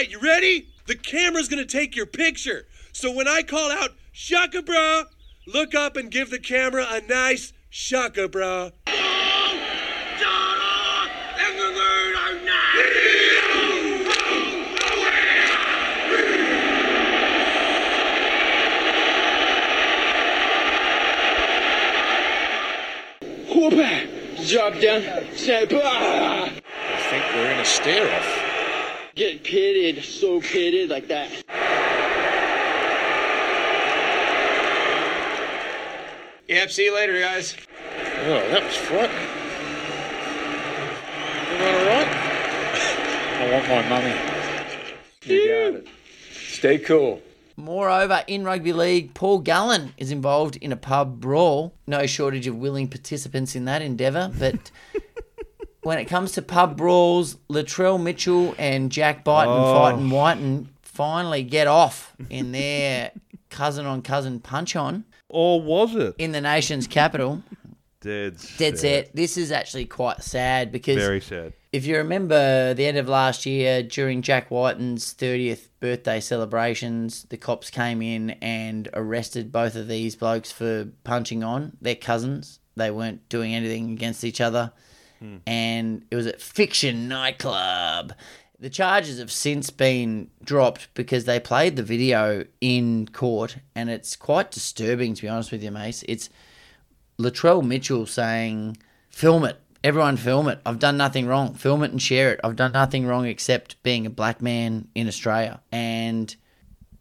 [0.02, 0.68] Right, you ready?
[0.88, 2.66] The camera's gonna take your picture.
[2.92, 5.04] So when I call out Shaka Bra,
[5.46, 8.72] look up and give the camera a nice Shaka Bra.
[23.54, 24.50] Whoop!
[24.50, 25.36] Drop down.
[25.36, 26.50] Say, bah!
[26.50, 26.50] I
[27.12, 28.41] think we're in a stare off.
[29.14, 31.30] Get pitted, so pitted like that.
[36.48, 37.58] Yep, see you later, guys.
[37.98, 39.28] Oh, that was frightening.
[41.52, 42.08] Everyone all right?
[43.38, 44.16] I want my mummy.
[45.24, 45.88] You got it.
[46.32, 47.22] Stay cool.
[47.58, 51.74] Moreover, in rugby league, Paul Gallen is involved in a pub brawl.
[51.86, 54.72] No shortage of willing participants in that endeavour, but
[55.84, 59.74] when it comes to pub brawls, Latrell Mitchell and Jack Wighton Oh.
[59.74, 63.12] fighting Wighton finally get off in their
[63.50, 66.16] cousin on cousin punch on Or was it?
[66.18, 67.42] in the nation's capital.
[68.02, 68.36] Dead.
[68.58, 69.16] Dead set.
[69.16, 71.54] This is actually quite sad because Very sad.
[71.72, 77.38] if you remember the end of last year during Jack Wighton's 30th birthday celebrations, the
[77.38, 81.78] cops came in and arrested both of these blokes for punching on.
[81.80, 82.60] They're cousins.
[82.76, 84.72] They weren't doing anything against each other.
[85.46, 88.14] And it was at Fiction Nightclub.
[88.60, 94.16] The charges have since been dropped because they played the video in court and it's
[94.16, 96.04] quite disturbing to be honest with you, Mace.
[96.08, 96.30] It's
[97.20, 98.78] Latrell Mitchell saying,
[99.10, 100.60] "Film it, everyone, film it.
[100.66, 101.56] I've done nothing wrong.
[101.56, 102.40] Film it and share it.
[102.44, 106.36] I've done nothing wrong except being a black man in Australia." And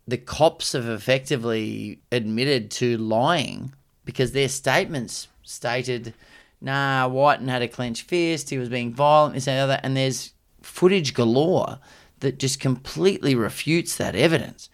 [0.09, 6.15] the cops have effectively admitted to lying because their statements stated,
[6.61, 8.51] "Nah, Wighton had a clenched fist.
[8.51, 9.35] He was being violent.
[9.35, 11.79] This and the other." And there's footage galore
[12.21, 14.69] that just completely refutes that evidence.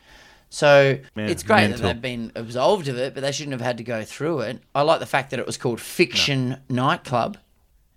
[0.48, 1.78] So Man, it's great mental.
[1.82, 4.62] that they've been absolved of it, but they shouldn't have had to go through it.
[4.74, 7.36] I like the fact that it was called Fiction Nightclub,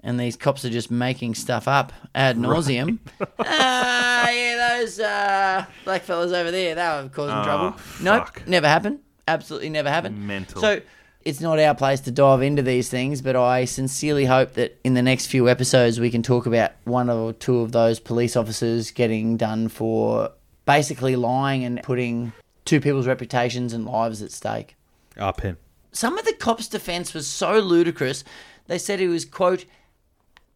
[0.03, 2.99] and these cops are just making stuff up ad nauseum.
[3.39, 7.75] Ah, yeah, those uh, black fellas over there, they were causing Oh, trouble.
[8.01, 8.99] Nope, never happened.
[9.27, 10.27] Absolutely never happened.
[10.27, 10.59] Mental.
[10.61, 10.81] So
[11.25, 14.93] it's not our place to dive into these things, but I sincerely hope that in
[14.93, 18.91] the next few episodes we can talk about one or two of those police officers
[18.91, 20.31] getting done for
[20.65, 22.31] basically lying and putting
[22.63, 24.75] two people's reputations and lives at stake.
[25.17, 25.57] Ah, pen.
[25.91, 28.23] Some of the cops' defense was so ludicrous.
[28.67, 29.65] They said it was, quote,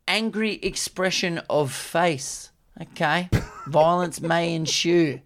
[0.08, 2.52] angry expression of face.
[2.80, 3.30] Okay.
[3.68, 5.20] Violence may ensue.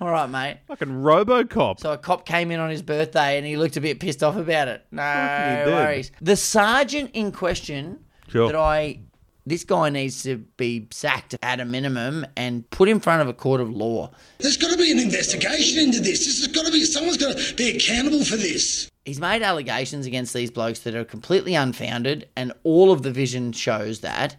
[0.00, 0.58] All right, mate.
[0.68, 1.80] Fucking Robocop.
[1.80, 4.36] So a cop came in on his birthday and he looked a bit pissed off
[4.36, 4.84] about it.
[4.90, 5.74] No Fucking he did.
[5.74, 6.12] worries.
[6.20, 8.48] The sergeant in question Sure.
[8.48, 9.00] that I
[9.48, 13.32] this guy needs to be sacked at a minimum and put in front of a
[13.32, 14.10] court of law.
[14.38, 16.26] There's got to be an investigation into this.
[16.26, 18.90] This has got to be someone's got to be accountable for this.
[19.04, 23.52] He's made allegations against these blokes that are completely unfounded, and all of the vision
[23.52, 24.34] shows that.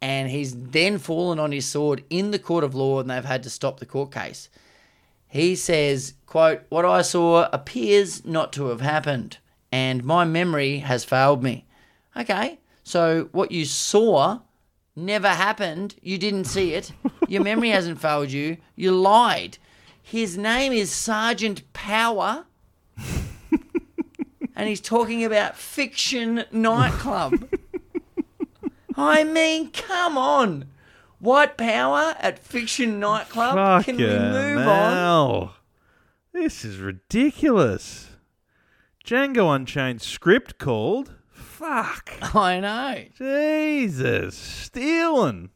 [0.00, 3.42] And he's then fallen on his sword in the court of law, and they've had
[3.42, 4.48] to stop the court case.
[5.28, 9.38] He says, quote, What I saw appears not to have happened,
[9.70, 11.66] and my memory has failed me.
[12.16, 14.40] Okay, so what you saw
[14.96, 15.94] never happened.
[16.02, 16.92] You didn't see it.
[17.28, 18.56] Your memory hasn't failed you.
[18.74, 19.58] You lied.
[20.02, 22.46] His name is Sergeant Power
[24.58, 27.48] and he's talking about fiction nightclub.
[28.96, 30.64] I mean, come on.
[31.20, 33.84] White power at fiction nightclub?
[33.84, 35.50] Can we Fucking move on?
[36.32, 38.10] This is ridiculous.
[39.04, 41.14] Django Unchained script called.
[41.32, 42.12] Fuck.
[42.34, 43.04] I know.
[43.16, 44.36] Jesus.
[44.36, 45.50] Stealing.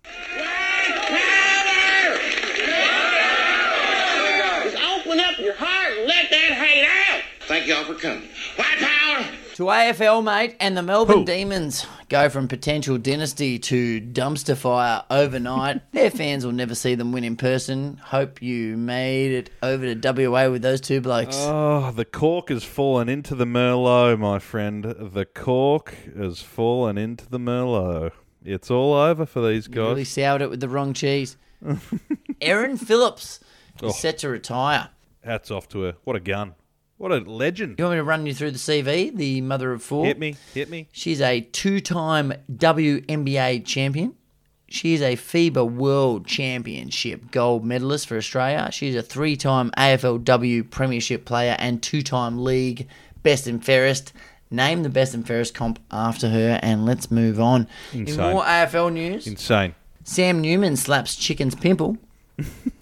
[4.64, 7.22] Just open up your heart and let that hate out.
[7.46, 8.28] Thank y'all for coming.
[8.56, 9.01] White power.
[9.56, 15.82] To AFL, mate, and the Melbourne Demons go from potential dynasty to dumpster fire overnight.
[15.92, 17.98] Their fans will never see them win in person.
[18.02, 21.36] Hope you made it over to WA with those two blokes.
[21.38, 24.84] Oh, the cork has fallen into the Merlot, my friend.
[24.84, 28.12] The cork has fallen into the Merlot.
[28.42, 29.88] It's all over for these You guys.
[29.88, 31.36] really soured it with the wrong cheese.
[32.40, 33.38] Erin Phillips
[33.82, 33.90] is Oh.
[33.90, 34.88] set to retire.
[35.22, 35.94] Hats off to her.
[36.04, 36.54] What a gun.
[37.02, 37.80] What a legend.
[37.80, 39.12] You want me to run you through the CV?
[39.12, 40.06] The mother of four.
[40.06, 40.36] Hit me.
[40.54, 40.86] Hit me.
[40.92, 44.14] She's a two-time WNBA champion.
[44.68, 48.68] She is a FIBA World Championship gold medalist for Australia.
[48.70, 52.86] She's a three-time AFLW Premiership player and two-time league
[53.24, 54.12] best and fairest.
[54.48, 57.66] Name the best and fairest comp after her, and let's move on.
[57.92, 58.30] In Insane.
[58.30, 59.74] more AFL news, Insane.
[60.04, 61.96] Sam Newman slaps chicken's pimple.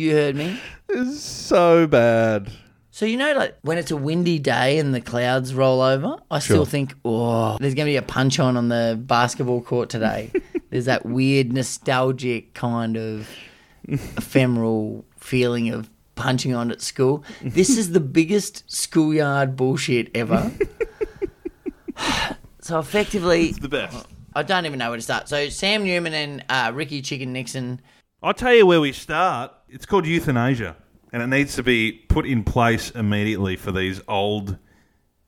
[0.00, 0.58] you heard me.
[0.88, 2.50] This is so bad.
[2.90, 6.38] So you know, like when it's a windy day and the clouds roll over, I
[6.40, 6.66] still Sure.
[6.66, 10.30] think, oh, there's going to be a punch on on the basketball court today.
[10.70, 13.28] there's that weird nostalgic kind of
[13.88, 17.24] ephemeral feeling of punching on at school.
[17.40, 20.50] This is the biggest schoolyard bullshit ever.
[22.60, 24.06] so effectively, It's the best.
[24.34, 25.28] I don't even know where to start.
[25.28, 27.80] So Sam Newman and uh, Ricky Chicken Nixon.
[28.22, 29.52] I'll tell you where we start.
[29.68, 30.76] It's called euthanasia,
[31.12, 34.58] and it needs to be put in place immediately for these old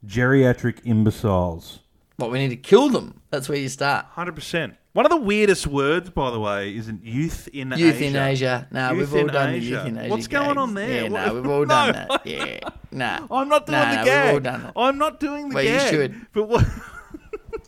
[0.07, 1.81] geriatric imbeciles.
[2.17, 3.23] What we need to kill them.
[3.31, 4.07] That's where you start.
[4.11, 4.75] Hundred percent.
[4.93, 8.69] One of the weirdest words, by the way, isn't youth in Euthanasia.
[8.71, 9.89] No, we've all done the Euthanasia.
[9.89, 10.11] euthanasia.
[10.11, 10.59] What's going gags.
[10.59, 10.91] on there?
[10.91, 12.27] Yeah, What- no, we've all done No, that.
[12.27, 12.59] Yeah,
[12.91, 13.27] no.
[13.31, 14.25] I'm not doing no, the no, gag.
[14.27, 14.73] We've all done it.
[14.77, 15.91] I'm not doing the Well, you gag.
[15.91, 16.27] should.
[16.35, 16.65] But what?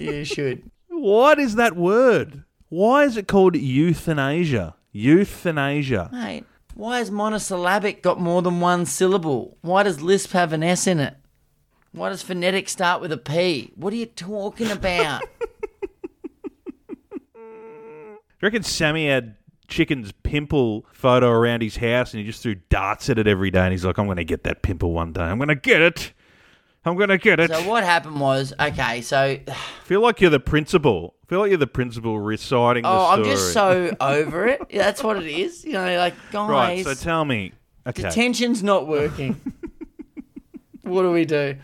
[0.00, 0.70] You should.
[0.88, 2.42] what is that word?
[2.68, 4.74] Why is it called euthanasia?
[4.94, 6.08] Euthanasia.
[6.12, 9.58] Mate, why has monosyllabic got more than one syllable?
[9.60, 11.16] Why does Lisp have an S in it?
[11.90, 13.72] Why does phonetic start with a P?
[13.74, 15.22] What are you talking about?
[15.34, 15.48] Do
[17.40, 19.34] you reckon Sammy had
[19.66, 23.62] chicken's pimple photo around his house and he just threw darts at it every day
[23.62, 25.22] and he's like, I'm going to get that pimple one day.
[25.22, 26.12] I'm going to get it.
[26.86, 27.50] I'm going to get it.
[27.50, 29.38] so what happened was, okay, so
[29.84, 31.14] feel like you're the principal.
[31.28, 33.10] feel like you're the principal reciting oh.
[33.10, 34.60] I'm just so over it.
[34.70, 35.64] Yeah, that's what it is.
[35.64, 37.52] You know, like guys, Right, so tell me.
[37.86, 38.02] Okay.
[38.02, 39.40] detention's not working.
[40.82, 41.56] what do we do?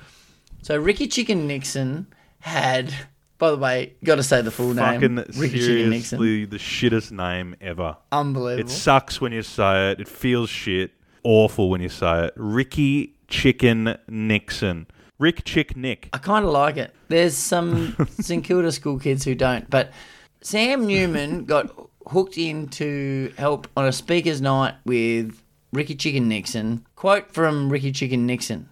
[0.63, 2.07] So Ricky Chicken Nixon
[2.41, 2.93] had,
[3.39, 6.19] by the way, got to say the full Fucking name, Ricky Chicken Nixon.
[6.19, 7.97] seriously, the shittest name ever.
[8.13, 8.69] Unbelievable.
[8.71, 10.01] It sucks when you say it.
[10.01, 10.93] It feels shit.
[11.25, 12.35] Awful when you say it.
[12.37, 14.87] Ricky Chicken Nixon.
[15.21, 16.09] Rick Chick Nick.
[16.15, 16.95] I kind of like it.
[17.09, 19.93] There's some St Kilda school kids who don't, but
[20.41, 21.71] Sam Newman got
[22.09, 25.41] hooked in to help on a speaker's night with
[25.73, 26.87] Ricky Chicken Nixon.
[26.97, 28.71] Quote from Ricky Chicken Nixon: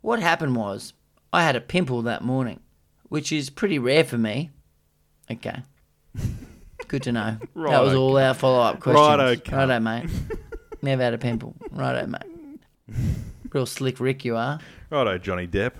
[0.00, 0.92] "What happened was
[1.32, 2.58] I had a pimple that morning,
[3.08, 4.50] which is pretty rare for me."
[5.30, 5.62] Okay,
[6.88, 7.36] good to know.
[7.40, 8.00] that was Righto.
[8.00, 9.06] all our follow-up questions.
[9.06, 9.52] Righto, cunt.
[9.56, 10.10] Righto, mate.
[10.82, 11.54] Never had a pimple.
[11.70, 12.58] Righto, mate.
[13.52, 14.58] Real slick Rick you are.
[14.94, 15.72] Righto, Johnny Depp.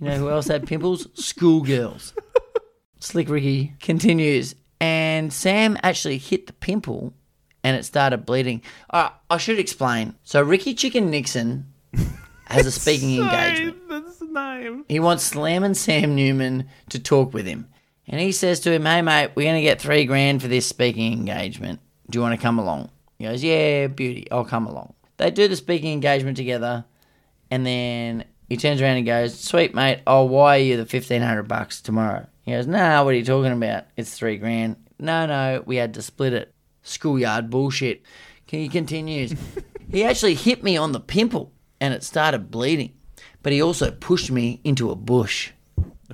[0.00, 1.06] You know who else had pimples?
[1.14, 2.12] Schoolgirls.
[3.00, 7.14] Slick Ricky continues, and Sam actually hit the pimple
[7.62, 8.62] and it started bleeding.
[8.90, 10.14] Uh, I should explain.
[10.24, 11.72] So, Ricky Chicken Nixon
[12.46, 13.76] has a speaking engagement.
[13.88, 14.84] That's the name.
[14.88, 17.68] He wants Slam and Sam Newman to talk with him.
[18.06, 20.66] And he says to him, Hey, mate, we're going to get three grand for this
[20.66, 21.80] speaking engagement.
[22.10, 22.90] Do you want to come along?
[23.18, 24.94] He goes, Yeah, beauty, I'll come along.
[25.18, 26.84] They do the speaking engagement together.
[27.50, 31.80] And then he turns around and goes, Sweet, mate, I'll wire you the 1500 bucks
[31.80, 32.26] tomorrow.
[32.42, 33.84] He goes, No, what are you talking about?
[33.96, 34.76] It's three grand.
[34.98, 36.54] No, no, we had to split it.
[36.82, 38.02] Schoolyard bullshit.
[38.46, 39.34] He continues.
[39.90, 42.94] he actually hit me on the pimple and it started bleeding.
[43.42, 45.52] But he also pushed me into a bush.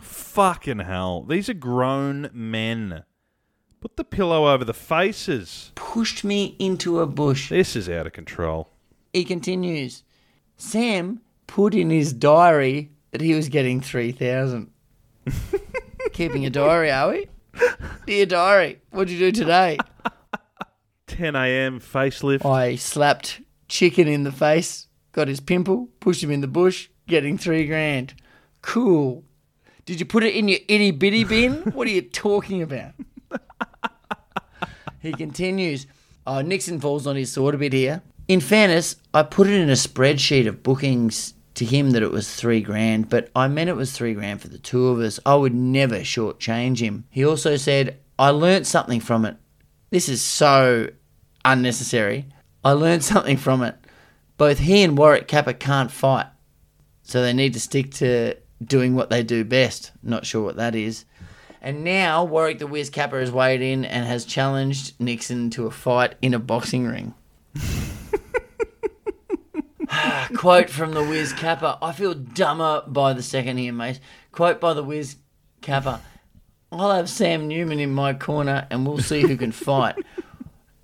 [0.01, 1.23] Fucking hell.
[1.23, 3.05] These are grown men.
[3.81, 5.71] Put the pillow over the faces.
[5.77, 7.51] Pushed me into a bush.
[7.51, 8.71] This is out of control.
[9.13, 10.03] He continues.
[10.57, 14.71] Sam put in his diary that he was getting 3,000.
[16.13, 17.29] Keeping a diary, are we?
[18.07, 19.79] Dear diary, what'd you do today?
[21.07, 21.81] 10 a.m.
[21.81, 22.45] facelift.
[22.45, 27.39] I slapped chicken in the face, got his pimple, pushed him in the bush, getting
[27.39, 28.15] three grand.
[28.63, 29.25] Cool.
[29.87, 31.55] Did you put it in your itty bitty bin?
[31.73, 32.95] What are you talking about?
[35.01, 35.87] he continues.
[36.27, 38.03] Oh, Nixon falls on his sword a bit here.
[38.27, 42.35] In fairness, I put it in a spreadsheet of bookings to him that it was
[42.35, 45.21] three grand, but I meant it was three grand for the two of us.
[45.27, 47.05] I would never shortchange him.
[47.11, 49.37] He also said, I learnt something from it.
[49.91, 50.89] This is so
[51.45, 52.27] unnecessary.
[52.65, 53.77] I learned something from it.
[54.39, 56.27] Both he and Warwick Capper can't fight,
[57.03, 59.93] so they need to stick to doing what they do best.
[60.03, 61.05] Not sure what that is.
[61.61, 65.71] And now Warwick the Wiz Capper has weighed in and has challenged Nixon to a
[65.71, 67.15] fight in a boxing ring.
[69.97, 71.79] Ah, quote from the Wiz Capper.
[71.81, 74.01] I feel dumber by the second here, mate.
[74.33, 75.17] Quote by the Wiz
[75.61, 76.01] Capper.
[76.73, 79.95] I'll have Sam Newman in my corner and we'll see who can fight.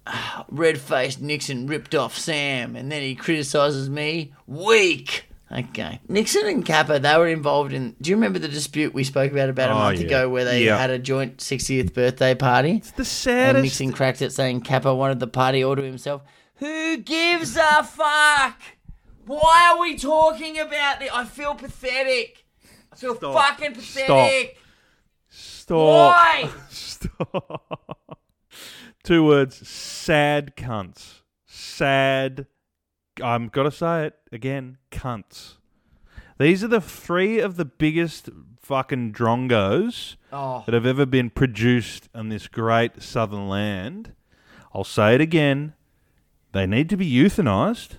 [0.06, 4.32] Ah, Red faced Nixon ripped off Sam and then he criticises me.
[4.46, 5.26] Weak.
[5.50, 5.98] Okay.
[6.08, 7.96] Nixon and Capper, they were involved in.
[8.00, 10.06] Do you remember the dispute we spoke about about a Oh, month yeah.
[10.06, 10.78] ago where they Yeah.
[10.78, 12.76] had a joint 60th birthday party?
[12.76, 13.54] It's the saddest.
[13.56, 13.62] And.
[13.64, 16.22] Nixon cracked it saying Capper wanted the party all to himself.
[16.56, 18.60] Who gives a fuck?
[19.26, 21.10] Why are we talking about this?
[21.12, 22.44] I feel pathetic.
[22.92, 23.34] I feel Stop.
[23.34, 24.56] fucking pathetic.
[25.28, 25.76] Stop.
[25.78, 26.50] Why?
[26.70, 28.18] Stop.
[29.02, 29.66] Two words.
[29.68, 31.20] Sad cunts.
[31.46, 32.46] Sad.
[33.22, 34.78] I'm gotta say it again.
[34.90, 35.54] Cunts.
[36.38, 38.30] These are the three of the biggest
[38.62, 40.62] fucking drongos Oh.
[40.64, 44.14] that have ever been produced on this great southern land.
[44.72, 45.74] I'll say it again.
[46.52, 47.98] They need to be euthanized.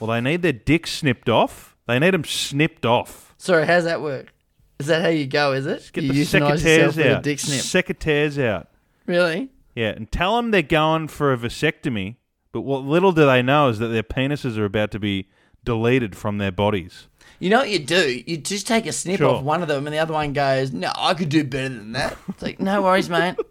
[0.00, 1.76] Well, they need their dicks snipped off.
[1.86, 3.34] They need them snipped off.
[3.38, 4.32] Sorry, how's that work?
[4.78, 5.90] Is that how you go, is it?
[5.92, 7.22] Get you the secateurs out.
[7.22, 7.60] dick snip.
[7.60, 8.68] Secateurs out.
[9.06, 9.48] Really?
[9.74, 12.16] Yeah, and tell them they're going for a vasectomy,
[12.52, 15.28] but what little do they know is that their penises are about to be
[15.64, 17.08] deleted from their bodies.
[17.40, 18.22] You know what you do?
[18.26, 19.36] You just take a snip Sure.
[19.36, 21.92] off one of them, and the other one goes, "No, I could do better than
[21.92, 23.36] that." It's like, no worries, mate.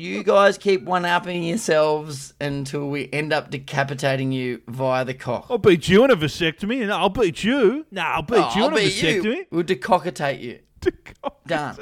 [0.00, 5.48] You guys keep one upping yourselves until we end up decapitating you via the cock.
[5.50, 7.84] I'll beat you in a vasectomy, and I'll beat you.
[7.90, 9.46] No, I'll beat Oh, you I'll in a beat you.
[9.50, 10.60] We'll decockitate you.
[11.46, 11.76] Done.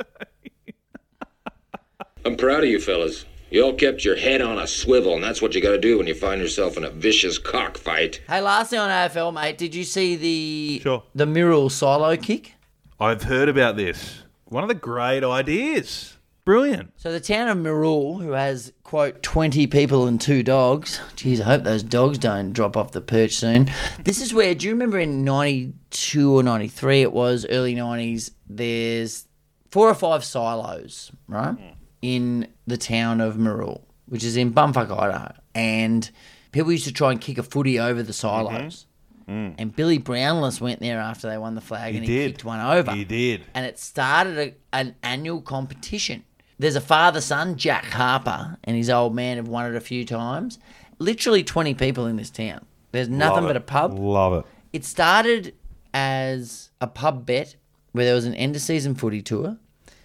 [2.25, 3.25] I'm proud of you fellas.
[3.53, 6.09] You all kept your head on a swivel, and that's what you gotta do when
[6.09, 8.21] you find yourself in a vicious cockfight.
[8.27, 11.05] Hey, last thing on AFL, mate, did you see the Sure.
[11.15, 12.55] the mural silo kick?
[12.99, 14.23] I've heard about this.
[14.47, 16.17] One of the great ideas.
[16.49, 16.95] Brilliant.
[16.97, 20.99] So the town of Mirror, who has quote twenty people and two dogs.
[21.15, 23.71] Geez, I hope those dogs don't drop off the perch soon.
[24.03, 24.55] This is where.
[24.55, 27.03] Do you remember in ninety two or ninety three?
[27.03, 28.31] It was early nineties.
[28.49, 29.27] There's
[29.71, 31.67] four or five silos, right, hmm.
[32.01, 36.11] in the town of Mirror, which is in Bumfuck, Idaho, and
[36.53, 38.55] people used to try and kick a footy over the silos.
[38.55, 38.85] Mm-hmm.
[39.29, 39.55] Mm.
[39.59, 42.33] And Billy Brownless went there after they won the flag, He and he did.
[42.33, 42.93] kicked one over.
[42.93, 43.43] He did.
[43.53, 46.25] and it started a, an annual competition.
[46.59, 50.05] There's a father son, Jack Harper, and his old man have won it a few
[50.05, 50.59] times.
[50.99, 52.65] Literally 20 people in this town.
[52.91, 53.97] There's nothing but a pub.
[53.99, 54.45] Love it.
[54.73, 55.55] It started
[55.95, 57.57] as a pub bet
[57.93, 59.57] where there was an end of season footy tour,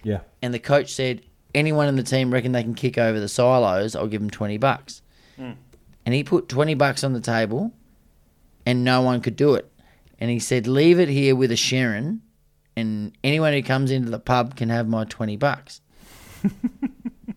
[0.04, 0.20] Yeah.
[0.42, 1.22] and the coach said,
[1.56, 4.58] anyone in the team reckon they can kick over the silos, I'll give them 20
[4.58, 5.02] bucks.
[5.40, 5.56] Mm.
[6.06, 7.72] And he put 20 bucks on the table,
[8.66, 9.72] and no one could do it.
[10.20, 12.22] And he said, leave it here with a Sharon,
[12.76, 15.82] and anyone who comes into the pub can have my 20 bucks.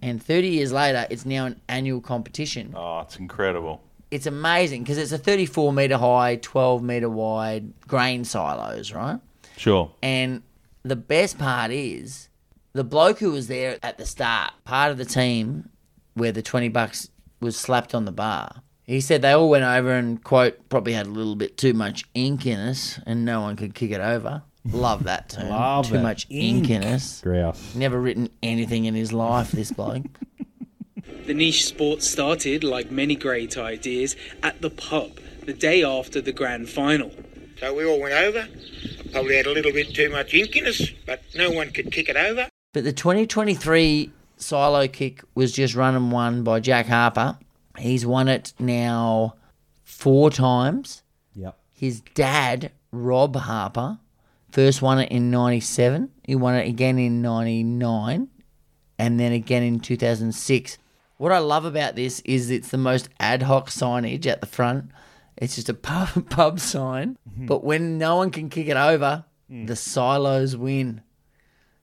[0.03, 2.73] And 30 years later, it's now an annual competition.
[2.77, 3.83] Oh, it's incredible.
[4.11, 9.19] It's amazing because it's a 34 metre high, 12 metre wide grain silos, right?
[9.57, 9.91] Sure.
[10.03, 10.43] And
[10.83, 12.29] the best part is
[12.73, 15.71] the bloke who was there at the start, part of the team
[16.15, 18.63] where the 20 bucks was slapped on the bar.
[18.85, 22.05] He said they all went over and, quote, probably had a little bit too much
[22.15, 24.43] ink in us and no one could kick it over.
[24.73, 25.49] Love that term.
[25.49, 26.03] Love too it.
[26.03, 26.71] much ink.
[26.71, 27.21] in us.
[27.23, 27.75] Grouse.
[27.75, 30.05] Never written anything in his life, this bloke.
[31.27, 34.15] The niche sport started, like many great ideas,
[34.45, 37.11] at the pub the day after the grand final.
[37.59, 38.47] So we all went over.
[39.11, 42.09] Probably had a little bit too much ink in us, but no one could kick
[42.09, 42.49] it over.
[42.73, 47.39] But the 2023 silo kick was just run and won by Jack Harper.
[47.77, 49.35] He's won it now
[49.83, 51.03] four times.
[51.35, 51.59] Yep.
[51.73, 53.99] His dad, Rob Harper,
[54.57, 56.09] first won it in 97.
[56.25, 58.29] He won it again in 99
[58.99, 60.79] and then again in 2006.
[61.19, 64.93] What I love about this is it's the most ad hoc signage at the front.
[65.37, 67.19] It's just a pub, pub sign.
[67.29, 67.45] Mm-hmm.
[67.45, 69.67] But when no one can kick it over, mm.
[69.67, 71.03] the silos win.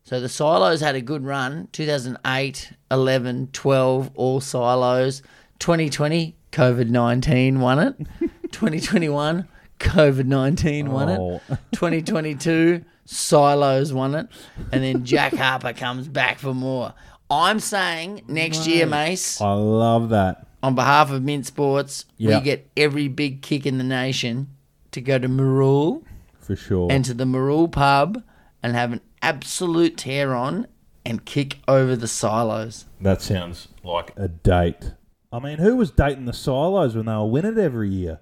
[0.03, 5.21] So the silos had a good run 2008, 11, 12, all silos.
[5.59, 7.95] 2020, COVID 19 won it.
[8.51, 9.47] 2021,
[9.83, 11.41] COVID 19 won it.
[11.73, 14.27] 2022, silos won it.
[14.71, 16.93] And then Jack Harper comes back for more.
[17.29, 20.45] I'm saying next year, Mace, I love that.
[20.61, 22.37] on behalf of Mint Sports, Yeah.
[22.37, 24.49] we get every big kick in the nation
[24.91, 26.03] to go to Marul
[26.39, 26.91] For sure.
[26.91, 28.21] and to the Marul pub
[28.61, 30.67] and have an absolute tear on
[31.05, 32.85] and kick over the silos.
[33.01, 34.93] That sounds like a date.
[35.31, 38.19] I mean, who was dating the silos when they were winning it every year?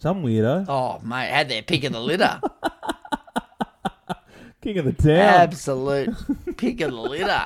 [0.00, 0.64] Some weirdo.
[0.66, 2.40] Oh, mate, had their pick of the litter.
[4.62, 5.18] King of the town.
[5.18, 6.10] Absolute
[6.56, 7.44] pick of the litter.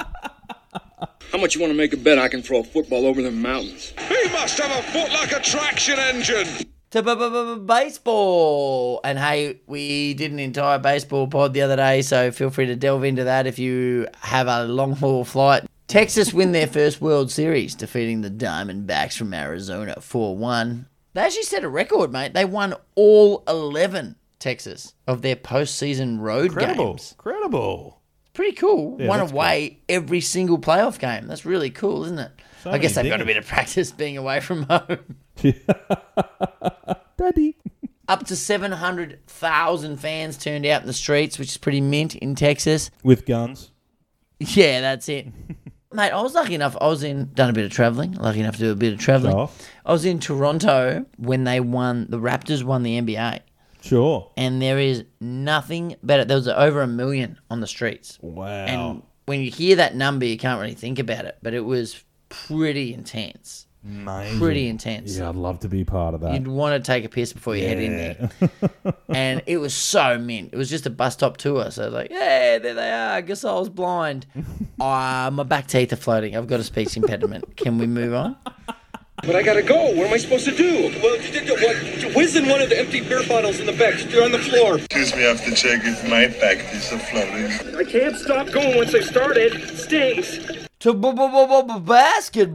[1.32, 3.32] How much you want to make a bet I can throw a football over the
[3.32, 3.92] mountains?
[4.08, 6.46] He must have a foot like a traction engine.
[6.90, 9.00] To b- b- b- baseball.
[9.02, 12.76] And hey, we did an entire baseball pod the other day, so feel free to
[12.76, 15.64] delve into that if you have a long haul flight.
[15.88, 20.86] Texas win their first World Series, defeating the Diamondbacks from Arizona 4 1.
[21.14, 22.34] They actually set a record, mate.
[22.34, 26.90] They won all 11, Texas, of their postseason road Incredible.
[26.94, 27.12] games.
[27.18, 28.00] Incredible.
[28.34, 28.96] Pretty cool.
[29.00, 31.28] Yeah, Won away every single playoff game.
[31.28, 32.32] That's really cool, isn't it?
[32.64, 35.16] So I guess they've got a bit of practice being away from home.
[37.16, 37.56] Daddy.
[38.08, 42.90] Up to 700,000 fans turned out in the streets, which is pretty mint in Texas.
[43.02, 43.70] With guns.
[44.40, 45.28] Yeah, that's it.
[45.94, 46.76] Mate, I was lucky enough.
[46.80, 48.98] I was in, done a bit of traveling, lucky enough to do a bit of
[48.98, 49.32] traveling.
[49.32, 49.50] Sure.
[49.86, 53.40] I was in Toronto when they won, the Raptors won the NBA.
[53.80, 54.30] Sure.
[54.36, 56.24] And there is nothing better.
[56.24, 58.18] There was over a million on the streets.
[58.22, 58.44] Wow.
[58.46, 62.02] And when you hear that number, you can't really think about it, but it was
[62.28, 63.63] pretty intense.
[63.86, 64.38] Amazing.
[64.38, 65.18] Pretty intense.
[65.18, 66.32] Yeah, I'd love to be part of that.
[66.34, 68.30] You'd want to take a piss before you head in there.
[69.08, 70.50] and it was so mint.
[70.52, 71.70] It was just a bus stop tour.
[71.70, 73.10] So like, yeah, there they are.
[73.12, 74.26] I guess I was blind.
[74.80, 76.34] Ah, my back teeth are floating.
[76.36, 77.56] I've got a speech impediment.
[77.56, 78.36] Can we move on?
[79.22, 79.90] But I gotta go.
[79.92, 80.90] What am I supposed to do?
[81.02, 83.94] Well, d- d- what, whiz in one of the empty beer bottles in the back.
[84.10, 84.76] They're on the floor.
[84.76, 87.76] Excuse me, I have to check if my practice of floating.
[87.76, 89.54] I can't stop going once I started.
[89.54, 90.63] It stinks.
[90.84, 90.92] To
[91.80, 92.52] basketball.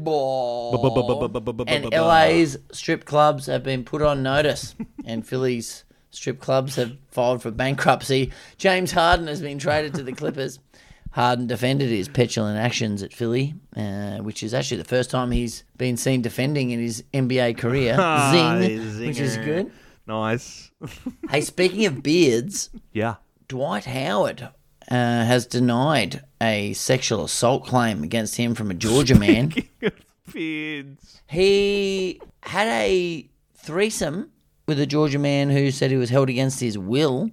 [1.67, 7.41] And LA's strip clubs have been put on notice, and Philly's strip clubs have filed
[7.41, 8.31] for bankruptcy.
[8.59, 10.59] James Harden has been traded to the Clippers.
[11.09, 15.63] Harden defended his petulant actions at Philly, uh, which is actually the first time he's
[15.79, 17.95] been seen defending in his NBA career.
[17.97, 19.71] Ah, Zing, which is good.
[20.05, 20.69] Nice.
[21.31, 23.15] Hey, speaking of beards, yeah.
[23.47, 24.49] Dwight Howard
[24.89, 29.53] uh, has denied a sexual assault claim against him from a Georgia man.
[31.29, 34.29] He had a threesome
[34.67, 37.31] with a Georgia man who said he was held against his will.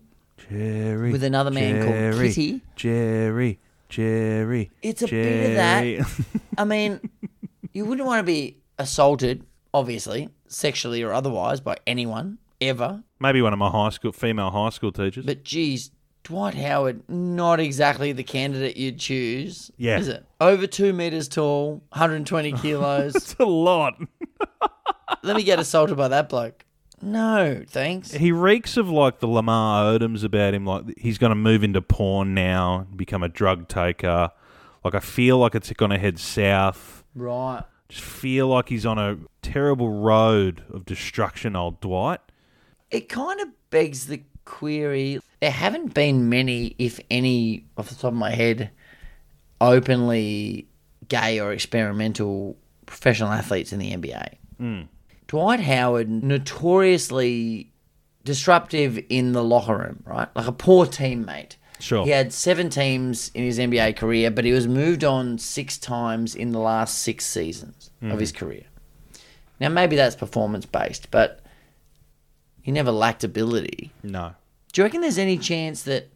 [0.49, 1.13] Jerry.
[1.13, 2.61] With another man called Jerry, Kitty.
[2.77, 3.59] Jerry.
[3.89, 4.71] Jerry.
[4.83, 6.25] It's a bit of that.
[6.59, 7.01] I mean,
[7.73, 13.03] you wouldn't want to be assaulted, obviously, sexually or otherwise, by anyone ever.
[13.21, 15.25] Maybe one of my high school female high school teachers.
[15.25, 15.91] But geez,
[16.27, 19.71] Dwight Howard, not exactly the candidate you'd choose.
[19.77, 19.99] Yeah.
[20.01, 20.27] Is it?
[20.41, 23.13] Over two meters tall, 120 kilos.
[23.13, 23.95] That's a lot.
[25.23, 26.65] Let me get assaulted by that bloke.
[27.01, 28.11] No, thanks.
[28.11, 30.67] He reeks of like the Lamar Odoms about him.
[30.67, 34.33] Like he's going to move into porn now, become a drug taker.
[34.83, 37.05] Like I feel like it's going to head south.
[37.15, 37.63] Right.
[37.89, 42.19] Just feel like he's on a terrible road of destruction, old Dwight.
[42.91, 45.21] It kind of begs the query.
[45.41, 48.71] There haven't been many, if any, off the top of my head,
[49.61, 50.67] openly
[51.09, 54.35] gay or experimental professional athletes in the NBA.
[54.61, 54.89] Mm.
[55.29, 57.73] Dwight Howard, notoriously
[58.25, 60.29] disruptive in the locker room, right?
[60.35, 61.57] Like a poor teammate.
[61.79, 62.05] Sure.
[62.05, 66.35] He had seven teams in his NBA career, but he was moved on six times
[66.35, 68.13] in the last six seasons Mhm.
[68.15, 68.65] of his career.
[69.61, 71.41] Now, maybe that's performance based, but
[72.67, 73.93] he never lacked ability.
[74.03, 74.35] No.
[74.73, 76.11] Do you reckon there's any chance that,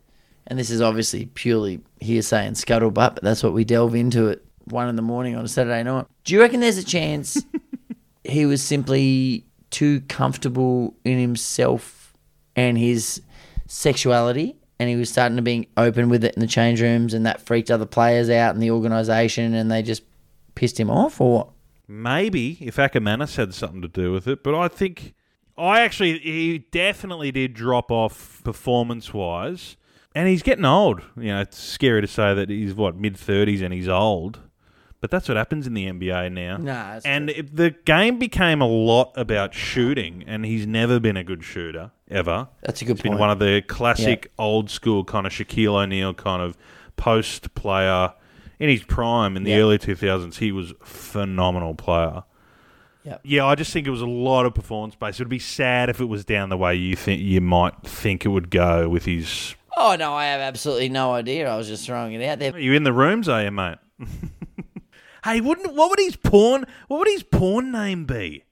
[0.48, 4.40] and this is obviously purely hearsay and scuttlebutt, but that's what we delve into at
[4.64, 6.06] one in the morning on a Saturday night.
[6.24, 7.40] Do you reckon there's a chance
[8.24, 12.16] he was simply too comfortable in himself
[12.56, 13.22] and his
[13.68, 17.24] sexuality, and he was starting to be open with it in the change rooms, and
[17.26, 20.02] that freaked other players out in the organisation, and they just
[20.56, 21.48] pissed him off, or what?
[21.86, 25.14] Maybe if Ackermanis had something to do with it, but I think
[25.58, 29.76] I actually he definitely did drop off performance wise,
[30.14, 31.02] and he's getting old.
[31.16, 34.40] You know, it's scary to say that he's what mid thirties and he's old,
[35.00, 36.56] but that's what happens in the NBA now.
[36.56, 41.16] Nah, it's and if the game became a lot about shooting, and he's never been
[41.16, 42.48] a good shooter ever.
[42.62, 46.14] That's a good He's been one of the classic old school kind of Shaquille O'Neal
[46.14, 46.56] kind of
[46.96, 48.14] post player.
[48.58, 49.60] In his prime in the Yeah.
[49.60, 52.24] early 2000s, he was a phenomenal player.
[53.04, 53.20] Yep.
[53.24, 55.20] Yeah, I just think it was a lot of performance based.
[55.20, 58.24] It would be sad if it was down the way you think you might think
[58.24, 59.54] it would go with his.
[59.76, 61.48] Oh, no, I have absolutely no idea.
[61.48, 62.52] I was just throwing it out there.
[62.52, 63.78] Are you in the rooms, are you, mate?
[65.24, 66.66] hey, wouldn't what would his porn?
[66.88, 68.44] What would his porn name be?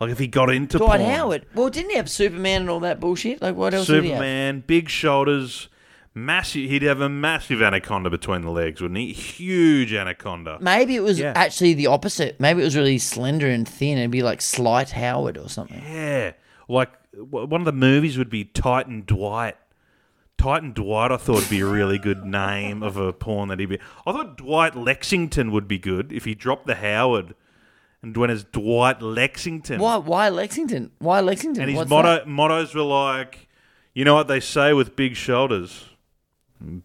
[0.00, 1.12] Like if he got into Dwight porn?
[1.12, 1.46] Howard.
[1.54, 3.40] Well, didn't he have Superman and all that bullshit?
[3.40, 4.18] Like, what else did he have?
[4.18, 5.68] Superman, big shoulders,
[6.14, 6.70] massive.
[6.70, 9.12] He'd have a massive anaconda between the legs, wouldn't he?
[9.12, 10.58] Huge anaconda.
[10.60, 11.32] Maybe it was Yeah.
[11.34, 12.38] actually the opposite.
[12.40, 13.98] Maybe it was really slender and thin.
[13.98, 15.82] It'd be like Slight Howard or something.
[15.86, 16.32] Yeah,
[16.68, 19.56] like w- one of the movies would be Titan Dwight.
[20.36, 23.66] Titan Dwight, I thought would be a really good name of a porn that he'd
[23.68, 23.78] be.
[24.06, 27.34] I thought Dwight Lexington would be good if he dropped the Howard
[28.02, 29.80] and went as Dwight Lexington.
[29.80, 29.96] Why?
[29.96, 30.90] Why Lexington?
[30.98, 31.62] Why Lexington?
[31.62, 33.48] And his What's motto mottos were like,
[33.94, 35.86] you know what they say with big shoulders,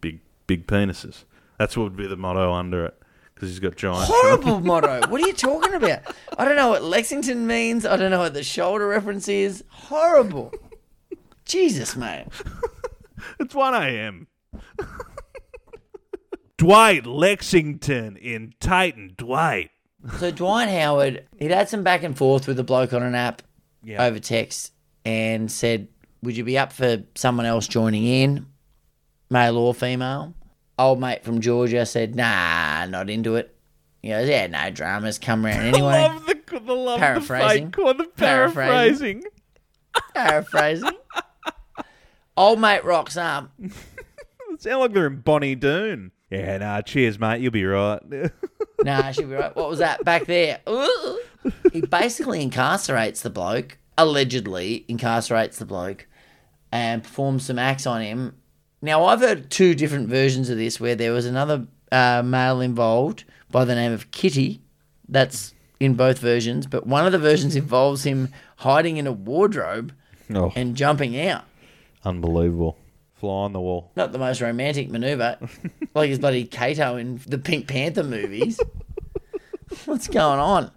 [0.02, 1.24] big big penises.
[1.58, 3.02] That's what would be the motto under it
[3.36, 4.06] because he's got giant.
[4.10, 5.02] Horrible motto.
[5.10, 6.00] What are you talking about?
[6.38, 7.86] I don't know what Lexington means.
[7.86, 9.64] I don't know what the shoulder reference is.
[9.70, 10.54] Horrible.
[11.46, 12.28] Jesus, mate.
[13.40, 14.28] it's one a.m.
[16.58, 19.72] Dwight Lexington in Titan Dwight.
[20.20, 23.42] So Dwight Howard, he'd had some back and forth with the bloke on an app
[23.84, 24.04] Yeah.
[24.06, 24.74] over text
[25.06, 25.88] and said,
[26.24, 28.46] Would you be up for someone else joining in,
[29.30, 30.34] male or female?
[30.78, 33.56] Old mate from Georgia said, Nah, not into it.
[34.02, 35.94] He goes, Yeah, no dramas, come around anyway.
[35.94, 37.72] I love the, the love Paraphrasing.
[37.72, 39.24] the fake, the paraphrasing.
[40.14, 40.98] Paraphrasing.
[42.38, 43.52] Old mate rocks up.
[44.60, 46.12] Sound like they're in Bonnie Doon.
[46.30, 47.42] Yeah, nah, cheers, mate.
[47.42, 48.00] You'll be right.
[48.84, 49.56] Nah, she'll be right.
[49.56, 50.60] What was that back there?
[50.70, 51.20] Ooh.
[51.74, 56.08] He basically incarcerates the bloke, allegedly incarcerates the bloke,
[56.72, 58.36] and performs some acts on him.
[58.82, 63.24] Now, I've heard two different versions of this where there was another uh, male involved
[63.52, 64.62] by the name of Kitty.
[65.08, 69.94] That's in both versions, but one of the versions involves him hiding in a wardrobe
[70.34, 70.54] Oh.
[70.56, 71.46] and jumping out.
[72.06, 72.78] Unbelievable.
[73.16, 73.92] Fly on the wall.
[73.96, 75.38] Not the most romantic maneuver,
[75.96, 78.60] like his bloody Kato in the Pink Panther movies.
[79.86, 80.72] What's going on?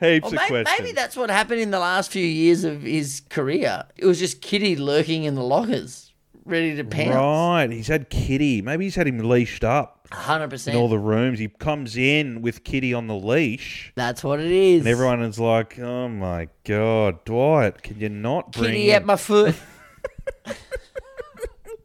[0.00, 0.68] Heaps Or of questions.
[0.78, 3.84] maybe that's what happened in the last few years of his career.
[3.96, 6.07] It was just Kitty lurking in the lockers,
[6.48, 7.14] ready to pounce.
[7.14, 8.62] Right, he's had Kitty.
[8.62, 10.06] Maybe he's had him leashed up.
[10.10, 10.74] One hundred percent.
[10.74, 10.82] in percent.
[10.82, 11.38] all the rooms.
[11.38, 13.92] He comes in with Kitty on the leash.
[13.94, 14.80] That's what it is.
[14.80, 19.16] And everyone is like, "Oh my god, Dwight, can you not bring Kitty at my
[19.16, 19.54] foot.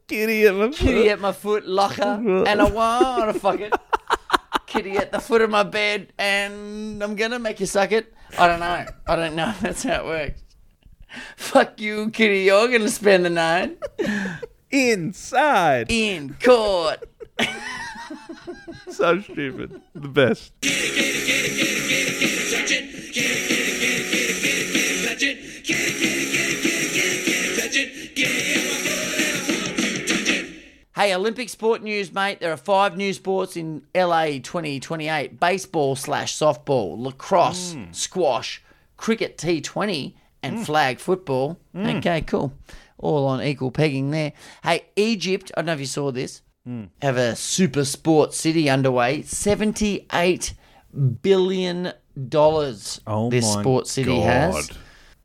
[0.08, 3.72] Kitty at my Kitty at my foot locker, and I want to fuck it.
[4.66, 8.12] Kitty at the foot of my bed, and I'm gonna make you suck it.
[8.38, 8.86] I don't know.
[9.06, 9.50] I don't know.
[9.50, 10.42] If that's how it works.
[11.36, 12.42] Fuck you, Kitty.
[12.44, 13.78] You're gonna spend the night
[14.74, 17.04] inside in court.
[18.90, 19.80] so stupid.
[19.94, 20.52] The best.
[30.96, 32.40] Hey, Olympic sport news, mate.
[32.40, 38.62] There are five new sports in LA 2028 baseball slash softball, lacrosse, squash,
[38.96, 41.58] cricket T20, and flag football.
[41.74, 41.98] Mm.
[41.98, 42.52] Okay, cool.
[42.98, 44.32] All on equal pegging there.
[44.62, 46.88] Hey, Egypt, I don't know if you saw this, Mm.
[47.02, 49.22] have a super sports city underway.
[49.22, 50.54] $78
[51.20, 51.92] billion
[53.06, 54.54] Oh this my sports city God.
[54.54, 54.70] has.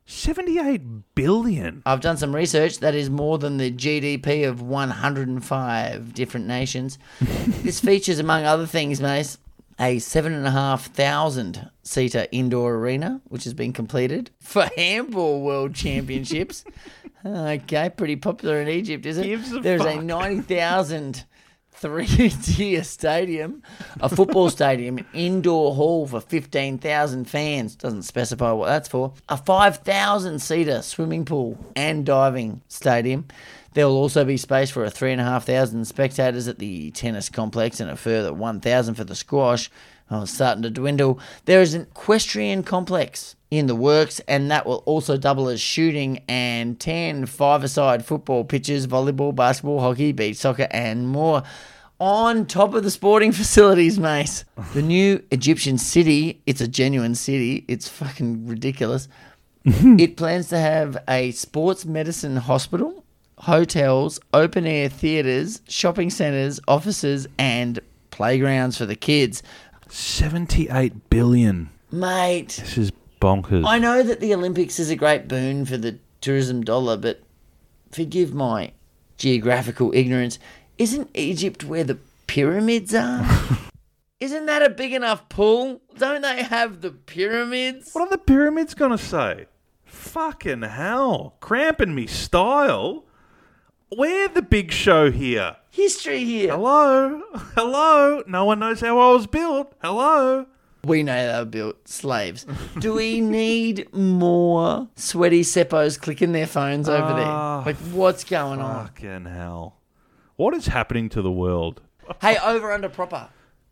[0.06, 1.82] 78 billion.
[1.86, 2.80] I've done some research.
[2.80, 6.98] That is more than the GDP of 105 different nations.
[7.20, 9.36] this features, among other things, mate,
[9.80, 15.40] a seven and a half thousand seater indoor arena, which has been completed for handball
[15.40, 16.64] world championships.
[17.26, 19.62] okay, pretty popular in Egypt, is it?
[19.62, 20.02] There's a fuck.
[20.04, 21.24] 90,000
[21.72, 23.62] three-tier stadium,
[24.00, 27.74] a football stadium, an indoor hall for 15,000 fans.
[27.74, 29.14] Doesn't specify what that's for.
[29.30, 33.26] A 5,000-seater swimming pool and diving stadium.
[33.72, 37.96] There will also be space for a 3,500 spectators at the tennis complex and a
[37.96, 39.70] further 1,000 for the squash.
[40.10, 41.20] Oh, it's starting to dwindle.
[41.44, 46.22] There is an equestrian complex in the works, and that will also double as shooting
[46.28, 51.44] and 10 five-a-side football pitches, volleyball, basketball, hockey, beach soccer, and more.
[52.00, 54.44] On top of the sporting facilities, mate.
[54.72, 57.64] The new Egyptian city, it's a genuine city.
[57.68, 59.06] It's fucking ridiculous.
[59.64, 62.99] it plans to have a sports medicine hospital,
[63.40, 67.78] hotels, open air theatres, shopping centres, offices, and
[68.10, 69.42] playgrounds for the kids.
[69.88, 71.70] 78 billion.
[71.90, 73.66] Mate, This is bonkers.
[73.66, 77.20] I know that the Olympics is a great boon for the tourism dollar, but
[77.90, 78.72] forgive my
[79.18, 80.38] geographical ignorance.
[80.78, 83.26] Isn't Egypt where the pyramids are?
[84.20, 85.80] Isn't that a big enough pool?
[85.96, 87.90] Don't they have the pyramids?
[87.92, 89.46] What are the pyramids going to say?
[89.84, 91.36] Fucking hell.
[91.40, 93.04] Cramping me style.
[93.96, 95.56] We're the big show here.
[95.70, 96.52] History here.
[96.52, 97.20] Hello?
[97.56, 98.22] Hello?
[98.26, 99.72] No one knows how I was built.
[99.82, 100.46] Hello?
[100.84, 102.46] We know they were built slaves.
[102.78, 107.74] Do we need more sweaty seppos clicking their phones over Ah, there?
[107.74, 108.86] Like, what's going on?
[108.86, 109.76] Fucking hell.
[110.36, 111.82] What is happening to the world?
[112.20, 113.28] Hey, over under proper.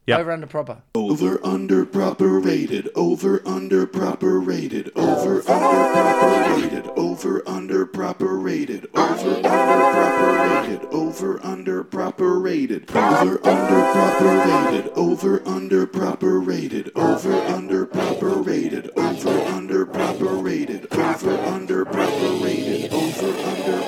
[0.09, 0.21] Yep.
[0.21, 0.77] Over under proper.
[0.95, 2.89] Over under proper rated.
[2.95, 4.91] Over under proper rated.
[4.97, 6.89] Over under proper rated.
[6.97, 8.87] Over under proper rated.
[8.95, 10.89] Over under proper rated.
[10.91, 12.89] Over under proper rated.
[12.89, 14.91] Over under proper rated.
[14.97, 16.91] Over under proper rated.
[16.97, 18.91] Over under proper rated.
[18.97, 20.87] Over under proper rated.
[20.97, 22.93] Over under proper rated.
[22.95, 23.83] Over under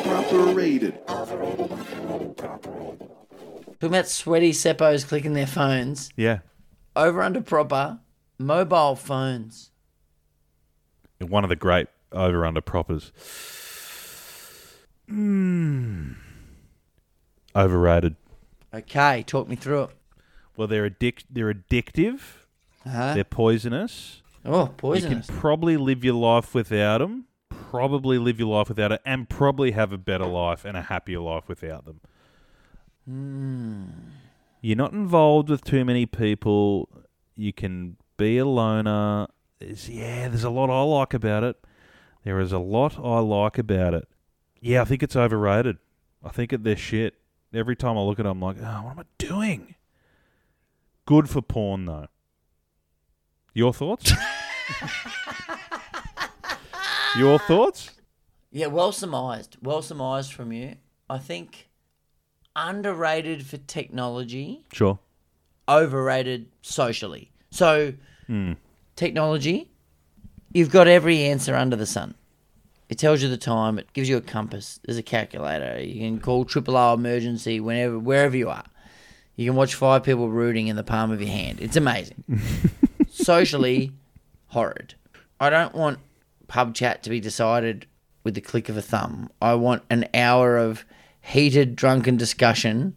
[2.35, 3.20] proper rated.
[3.81, 6.11] Talking about sweaty seppos clicking their phones.
[6.15, 6.41] Yeah.
[6.95, 7.99] Over under proper
[8.39, 9.71] mobile phones.
[11.19, 13.13] One of the great over under proppers.
[15.09, 16.13] Hmm.
[17.57, 18.17] Overrated.
[18.73, 19.91] Okay, talk me through it.
[20.57, 22.21] Well, they're addic- they're addictive.
[22.87, 23.15] Uh-huh.
[23.15, 24.23] They're poisonous.
[24.45, 25.27] Oh, poisonous.
[25.27, 27.27] You can probably live your life without them.
[27.49, 31.21] Probably live your life without it, and probably have a better life and a happier
[31.21, 32.01] life without them.
[33.11, 33.87] Hmm.
[34.61, 36.89] You're not involved with too many people.
[37.35, 39.27] You can be a loner.
[39.59, 41.57] There's, yeah, there's a lot I like about it.
[42.23, 44.09] There is a lot I like about it.
[44.61, 45.79] Yeah, I think it's overrated.
[46.23, 47.15] I think it, they're shit.
[47.53, 49.75] Every time I look at it, I'm like, oh, what am I doing?
[51.05, 52.07] Good for porn, though.
[53.55, 54.13] Your thoughts?
[57.17, 57.91] Your thoughts?
[58.53, 59.57] Yeah, well surmised.
[59.61, 60.77] Well surmised from you.
[61.09, 61.70] I think
[62.57, 64.99] underrated for technology, Sure.
[65.69, 67.31] overrated socially.
[67.51, 67.95] So,
[68.27, 68.53] Hmm.
[68.97, 69.71] technology,
[70.53, 72.15] you've got every answer under the sun.
[72.89, 73.79] It tells you the time.
[73.79, 74.81] It gives you a compass.
[74.85, 75.81] There's a calculator.
[75.81, 78.65] You can call triple O emergency whenever, wherever you are.
[79.37, 81.61] You can watch five people rooting in the palm of your hand.
[81.61, 82.25] It's amazing.
[83.11, 83.93] Socially,
[84.49, 84.95] horrid.
[85.39, 85.99] I don't want
[86.49, 87.87] pub chat to be decided
[88.25, 89.31] with the click of a thumb.
[89.41, 90.85] I want an hour of
[91.23, 92.95] heated, drunken discussion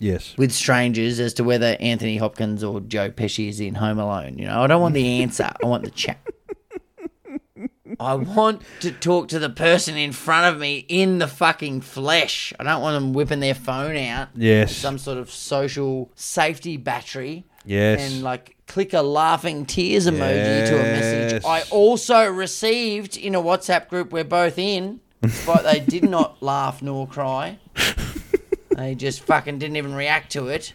[0.00, 0.34] Yes.
[0.36, 4.38] with strangers as to whether Anthony Hopkins or Joe Pesci is in Home Alone.
[4.38, 5.50] You know, I don't want the answer.
[5.62, 6.18] I want the chat.
[8.00, 12.52] I want to talk to the person in front of me in the fucking flesh.
[12.58, 14.28] I don't want them whipping their phone out.
[14.34, 14.74] Yes.
[14.74, 17.44] Some sort of social safety battery.
[17.64, 18.00] Yes.
[18.00, 21.44] And like click a laughing tears emoji to a message.
[21.46, 25.00] I also received in a WhatsApp group we're both in,
[25.46, 27.58] but they did not laugh nor cry.
[28.76, 30.74] They just fucking didn't even react to it.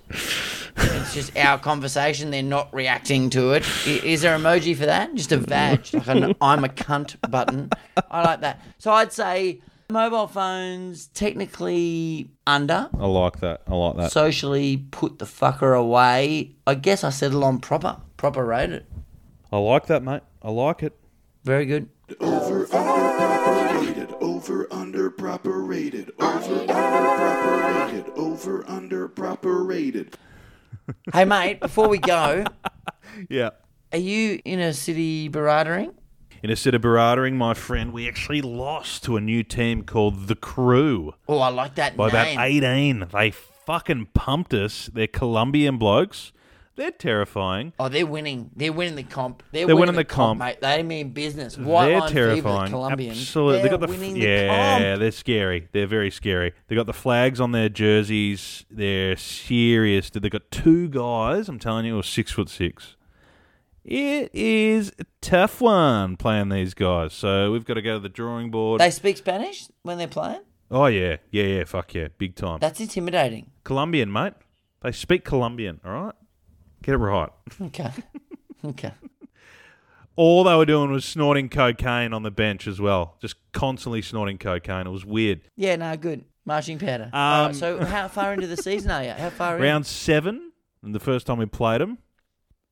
[0.77, 2.31] It's just our conversation.
[2.31, 3.65] They're not reacting to it.
[3.85, 5.13] I- Is there emoji for that?
[5.15, 7.69] Just a vag, like an "I'm a cunt" button.
[8.09, 8.61] I like that.
[8.77, 12.89] So I'd say mobile phones technically under.
[12.97, 13.63] I like that.
[13.67, 14.11] I like that.
[14.13, 16.55] Socially put the fucker away.
[16.65, 18.85] I guess I settle on proper, proper rated.
[19.51, 20.21] I like that, mate.
[20.41, 20.97] I like it.
[21.43, 21.89] Very good.
[24.39, 26.11] Over, under, proper rated.
[26.17, 26.69] Over, under, proper rated.
[26.71, 27.63] Over, under, proper
[28.05, 28.09] rated.
[28.15, 30.15] Over, under, proper rated.
[31.11, 32.45] Hey mate, before we go,
[33.29, 33.49] Yeah.
[33.91, 35.93] are you in a city barattering?
[36.41, 40.27] In a set of barattering, my friend, we actually lost to a new team called
[40.29, 42.37] The Crew Oh, I like that by name.
[42.37, 43.07] about 18.
[43.11, 44.89] They fucking pumped us.
[44.93, 46.31] They're Colombian blokes.
[46.79, 47.73] They're terrifying.
[47.77, 48.51] Oh, they're winning.
[48.55, 49.43] They're winning the comp.
[49.51, 50.39] They're, They're winning, winning the comp.
[50.39, 50.61] mate.
[50.61, 51.57] They mean business.
[51.57, 52.73] White they're line fever, the terrifying.
[53.09, 53.53] Absolutely.
[53.55, 54.77] They're they got the winning the yeah.
[54.77, 54.99] comp.
[55.01, 55.67] They're scary.
[55.73, 56.53] They're very scary.
[56.69, 58.63] They got the flags on their jerseys.
[58.71, 60.09] They're serious.
[60.09, 61.49] They got two guys.
[61.49, 62.95] I'm telling you, are six foot six.
[63.83, 67.11] It is a tough one playing these guys.
[67.11, 68.79] So we've got to go to the drawing board.
[68.79, 70.43] They speak Spanish when they're playing.
[70.71, 71.63] oh yeah, yeah, yeah.
[71.65, 72.59] Fuck yeah, big time.
[72.61, 73.51] That's intimidating.
[73.65, 74.35] Colombian, mate.
[74.81, 75.81] They speak Colombian.
[75.83, 76.15] All right,
[76.83, 77.29] get it right.
[77.61, 77.91] Okay.
[78.65, 78.91] okay.
[80.15, 84.37] All they were doing was snorting cocaine on the bench as well, just constantly snorting
[84.37, 84.85] cocaine.
[84.85, 85.41] It was weird.
[85.55, 86.25] Yeah, no, good.
[86.45, 87.09] Marching powder.
[87.13, 89.11] All right, Um, so how far into the season are you?
[89.11, 89.61] How far in?
[89.61, 90.51] Round seven,
[90.83, 91.99] and the first time we played them,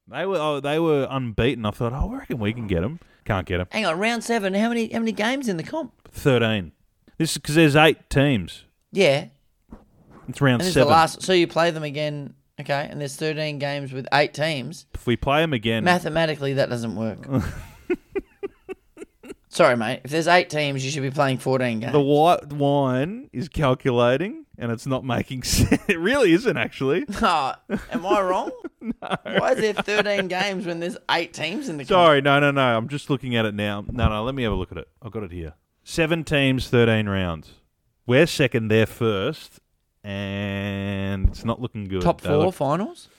[0.10, 1.66] they were oh, they were unbeaten.
[1.66, 3.00] I thought, oh, I reckon we can get them.
[3.24, 3.68] Can't get them.
[3.72, 4.54] Hang on, round seven.
[4.54, 4.92] How many?
[4.92, 5.94] How many games in the comp?
[6.12, 6.72] Thirteen.
[7.18, 8.66] This is because there's eight teams.
[8.92, 9.28] Yeah.
[10.28, 10.88] It's round And this is seven.
[10.88, 11.22] the last.
[11.22, 12.34] So you play them again.
[12.60, 14.88] Okay, and there's 13 games with eight teams.
[14.96, 17.20] If we play them again, Mathematically, that doesn't work.
[19.50, 20.02] Sorry, mate.
[20.04, 21.92] If there's eight teams, you should be playing 14 games.
[21.94, 25.82] the white wine is calculating, and it's not making sense.
[25.88, 27.06] It really isn't actually.
[27.22, 27.54] Oh,
[27.92, 28.52] am I wrong?
[29.00, 31.86] Why is there 13 games when there's eight teams in the?
[31.86, 32.78] Sorry, no, no, no.
[32.78, 33.84] I'm just looking at it now.
[33.90, 34.24] No, no.
[34.24, 34.88] Let me have a look at it.
[35.02, 35.54] I've got it here.
[35.84, 37.54] Seven teams, thirteen rounds.
[38.06, 39.60] We're second, they're first,
[40.12, 42.02] and it's not looking good.
[42.02, 43.10] Top They four look- finals?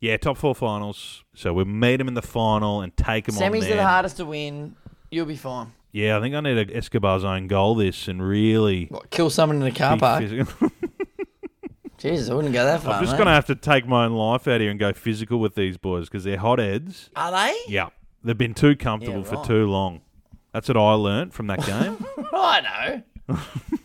[0.00, 1.22] Yeah, top four finals.
[1.34, 3.74] So we meet them in the final and take them on Semis there.
[3.74, 4.74] are the hardest to win.
[5.12, 5.72] You'll be fine.
[5.92, 9.60] Yeah, I think I need a Escobar's own goal this and really What, kill someone
[9.62, 10.22] in a car be park?
[10.22, 10.70] physical.
[11.98, 12.94] Jesus, I wouldn't go that far.
[12.94, 13.18] I'm just mate.
[13.18, 15.76] going to have to take my own life out here and go physical with these
[15.76, 17.10] boys because they're hotheads.
[17.14, 17.54] Are they?
[17.68, 17.90] Yeah,
[18.24, 19.44] they've been too comfortable Yeah, for right.
[19.46, 20.00] too long.
[20.52, 22.04] That's what I learnt from that game.
[22.34, 23.36] I know.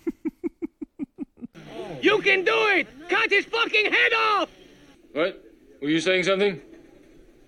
[2.02, 2.88] You can do it!
[3.10, 4.50] Cut his fucking head off!
[5.14, 5.44] What?
[5.82, 6.62] Were you saying something?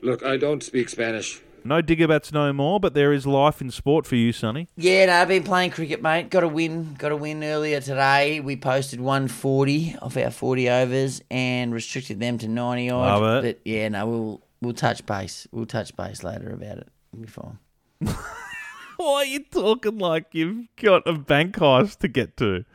[0.02, 1.42] Look, I don't speak Spanish.
[1.64, 4.70] no diggerbats no more, but there is life in sport for you, Sunny.
[4.78, 6.30] Yeah, no, I've been playing cricket, mate.
[6.30, 6.94] Got a win.
[6.98, 8.40] Got a win earlier today.
[8.40, 13.22] We posted 140 off our 40 overs and restricted them to 90 odd.
[13.22, 13.58] Love it.
[13.64, 15.48] But yeah, no, we'll we'll touch base.
[15.52, 16.88] We'll touch base later about it.
[17.12, 17.60] We'll be fine.
[18.98, 22.66] Why are you talking like you've got a bank heist to get to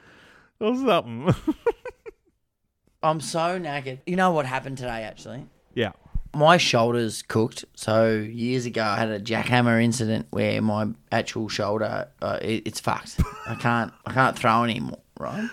[0.61, 1.35] or something?
[3.03, 3.99] I'm so knackered.
[4.07, 5.47] You know what happened today, actually?
[5.75, 5.93] yeah.
[6.35, 7.65] My shoulder's cooked.
[7.77, 12.81] So years ago, I had a jackhammer incident where my actual shoulder, uh, it, it's
[12.81, 13.21] fucked.
[13.47, 14.99] I can't, I can't throw anymore.
[15.21, 15.49] Right.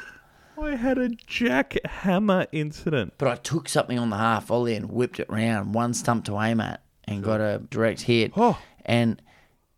[0.59, 3.13] I had a jackhammer incident.
[3.19, 6.39] But I took something on the half volley and whipped it round, one stump to
[6.39, 8.31] aim at, and got a direct hit.
[8.35, 8.59] Oh.
[8.83, 9.21] And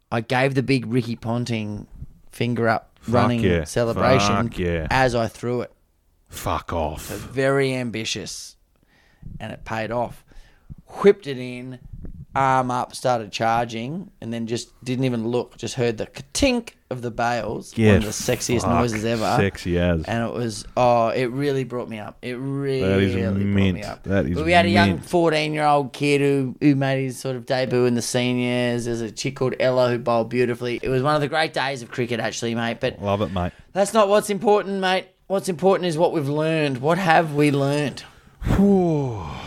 [0.10, 1.88] I gave the big Ricky Ponting
[2.32, 3.64] finger up running yeah.
[3.64, 4.88] celebration Fuck yeah.
[4.90, 5.72] as I threw it.
[6.30, 7.04] Fuck off.
[7.04, 8.56] So very ambitious,
[9.40, 10.24] and it paid off.
[11.02, 11.80] Whipped it in,
[12.36, 15.58] arm up, started charging, and then just didn't even look.
[15.58, 17.78] Just heard the tink of the bales.
[17.78, 19.36] Yeah, one of the sexiest noises ever.
[19.38, 20.06] sexy as.
[20.06, 22.18] And it was oh, it really brought me up.
[22.22, 23.76] It really, is brought mint.
[23.76, 24.04] me up.
[24.04, 27.46] That is But we had a young fourteen-year-old kid who who made his sort of
[27.46, 28.86] debut in the seniors.
[28.86, 30.80] There's a chick called Ella who bowled beautifully.
[30.82, 32.80] It was one of the great days of cricket, actually, mate.
[32.80, 33.52] But Love it, mate.
[33.74, 35.08] that's not what's important, mate.
[35.28, 36.78] What's important is what we've learned.
[36.78, 38.04] What have we learned?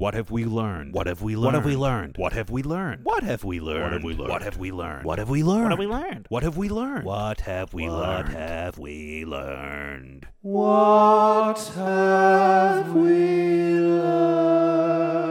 [0.00, 0.94] What have we learned?
[0.94, 1.44] What have we learned?
[1.44, 2.16] What have we learned?
[2.16, 3.04] What have we learned?
[3.04, 4.24] What have we learned?
[4.24, 5.04] What have we learned?
[5.04, 6.24] What have we learned?
[6.30, 7.04] What have we learned?
[7.04, 7.42] What have we learned?
[7.42, 8.24] What have we learned?
[8.24, 10.26] What have we learned?
[10.40, 15.22] What have we learned?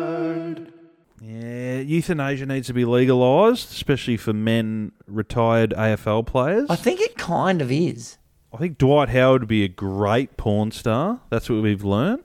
[1.19, 6.69] Yeah, euthanasia needs to be legalised, especially for men retired AFL players.
[6.69, 8.19] I think it kind of is.
[8.53, 11.21] I think Dwight Howard would be a great porn star.
[11.31, 12.23] That's what we've learned.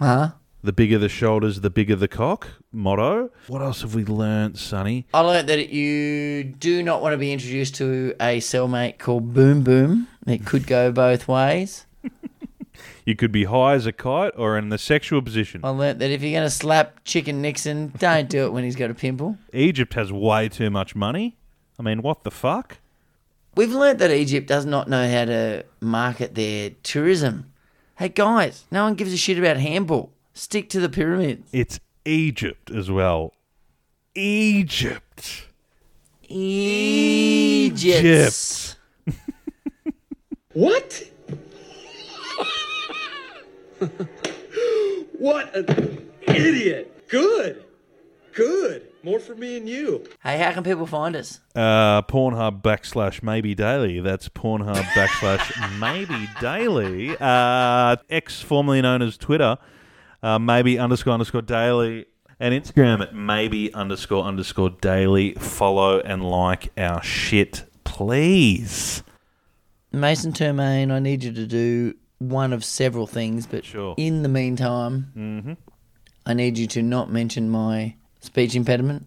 [0.00, 0.30] Huh?
[0.64, 3.30] The bigger the shoulders, the bigger the cock motto.
[3.48, 5.06] What else have we learnt, Sunny?
[5.12, 9.64] I learnt that you do not want to be introduced to a cellmate called Boom
[9.64, 10.06] Boom.
[10.26, 11.86] It could go both ways.
[13.04, 15.60] You could be high as a kite or in the sexual position.
[15.64, 18.76] I learnt that if you're going to slap Chicken Nixon, don't do it when he's
[18.76, 19.38] got a pimple.
[19.52, 21.36] Egypt has way too much money.
[21.78, 22.78] I mean, what the fuck?
[23.56, 27.52] We've learnt that Egypt does not know how to market their tourism.
[27.96, 30.12] Hey guys, no one gives a shit about handball.
[30.34, 31.48] Stick to the pyramids.
[31.52, 33.34] It's Egypt as well.
[34.14, 35.46] Egypt.
[36.28, 37.68] Egypt.
[40.54, 41.02] What?
[45.18, 47.08] what an idiot.
[47.08, 47.64] Good.
[48.34, 48.88] Good.
[49.02, 50.04] More for me and you.
[50.22, 51.40] Hey, how can people find us?
[51.56, 54.00] Uh, Pornhub backslash maybe daily.
[54.00, 57.16] That's Pornhub backslash maybe daily.
[57.18, 59.56] Uh, X, formerly known as Twitter,
[60.22, 62.06] uh, maybe underscore underscore daily.
[62.40, 65.34] And Instagram at maybe underscore underscore daily.
[65.34, 69.04] Follow and like our shit, please.
[69.92, 73.94] Mason Termaine, I need you to do one of several things, but sure.
[73.96, 75.56] in the meantime, Mhm.
[76.26, 79.06] I need you to not mention my speech impediment.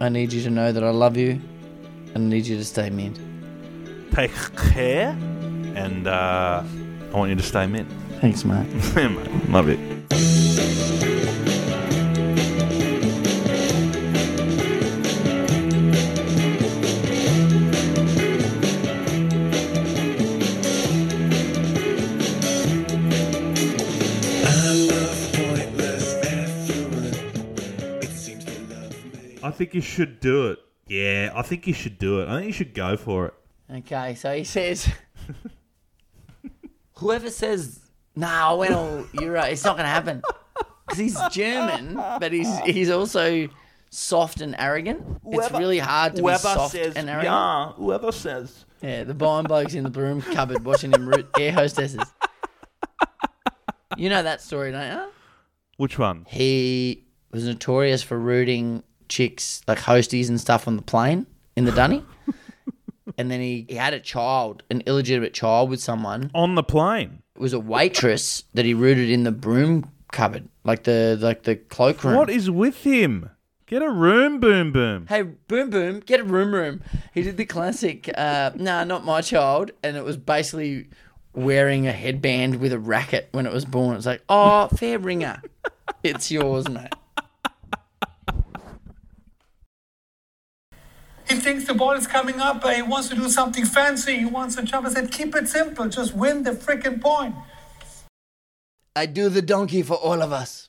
[0.00, 1.40] I need you to know that I love you,
[2.14, 3.18] and I need you to stay mint.
[4.12, 5.16] Take care.
[5.76, 6.62] And uh,
[7.12, 7.88] I want you to stay mint.
[8.20, 8.66] Thanks, mate.
[8.94, 9.48] Mate.
[9.50, 9.78] Love it.
[29.60, 30.58] Think you should do it.
[30.86, 32.28] Yeah, I think you should do it.
[32.28, 33.34] I think you should go for it.
[33.70, 34.88] Okay, so he says,
[36.94, 37.78] whoever says,
[38.16, 40.22] "Nah, I went all Euro," it's not going to happen
[40.86, 43.48] because he's German, but he's he's also
[43.90, 45.02] soft and arrogant.
[45.26, 47.30] it's really hard to be whoever soft says, and arrogant.
[47.30, 48.64] "Yeah," whoever says.
[48.80, 52.02] Yeah, the blind blokes in the broom cupboard watching him root air hostesses.
[53.98, 55.08] You know that story, don't you?
[55.76, 56.24] Which one?
[56.30, 61.72] He was notorious for rooting chicks, like hosties and stuff, on the plane in the
[61.72, 62.02] dunny.
[63.18, 66.30] and then he, he had a child, an illegitimate child with someone.
[66.34, 67.22] On the plane?
[67.36, 71.56] It was a waitress that he rooted in the broom cupboard, like the like the
[71.56, 72.16] cloakroom.
[72.16, 73.30] What is with him?
[73.70, 75.06] Get a room, boom, boom.
[75.06, 76.82] Hey, boom, boom, get a room, room.
[77.14, 79.70] He did the classic, uh, nah, not my child.
[79.84, 80.88] And it was basically
[81.34, 83.96] wearing a headband with a racket when it was born.
[83.96, 85.40] It's like, oh, fair ringer.
[86.02, 86.94] It's yours, mate.
[91.30, 94.18] He thinks the ball is coming up, but he wants to do something fancy.
[94.18, 94.84] He wants to jump.
[94.84, 95.88] I said, keep it simple.
[95.88, 97.36] Just win the freaking point.
[98.96, 100.68] I do the donkey for all of us.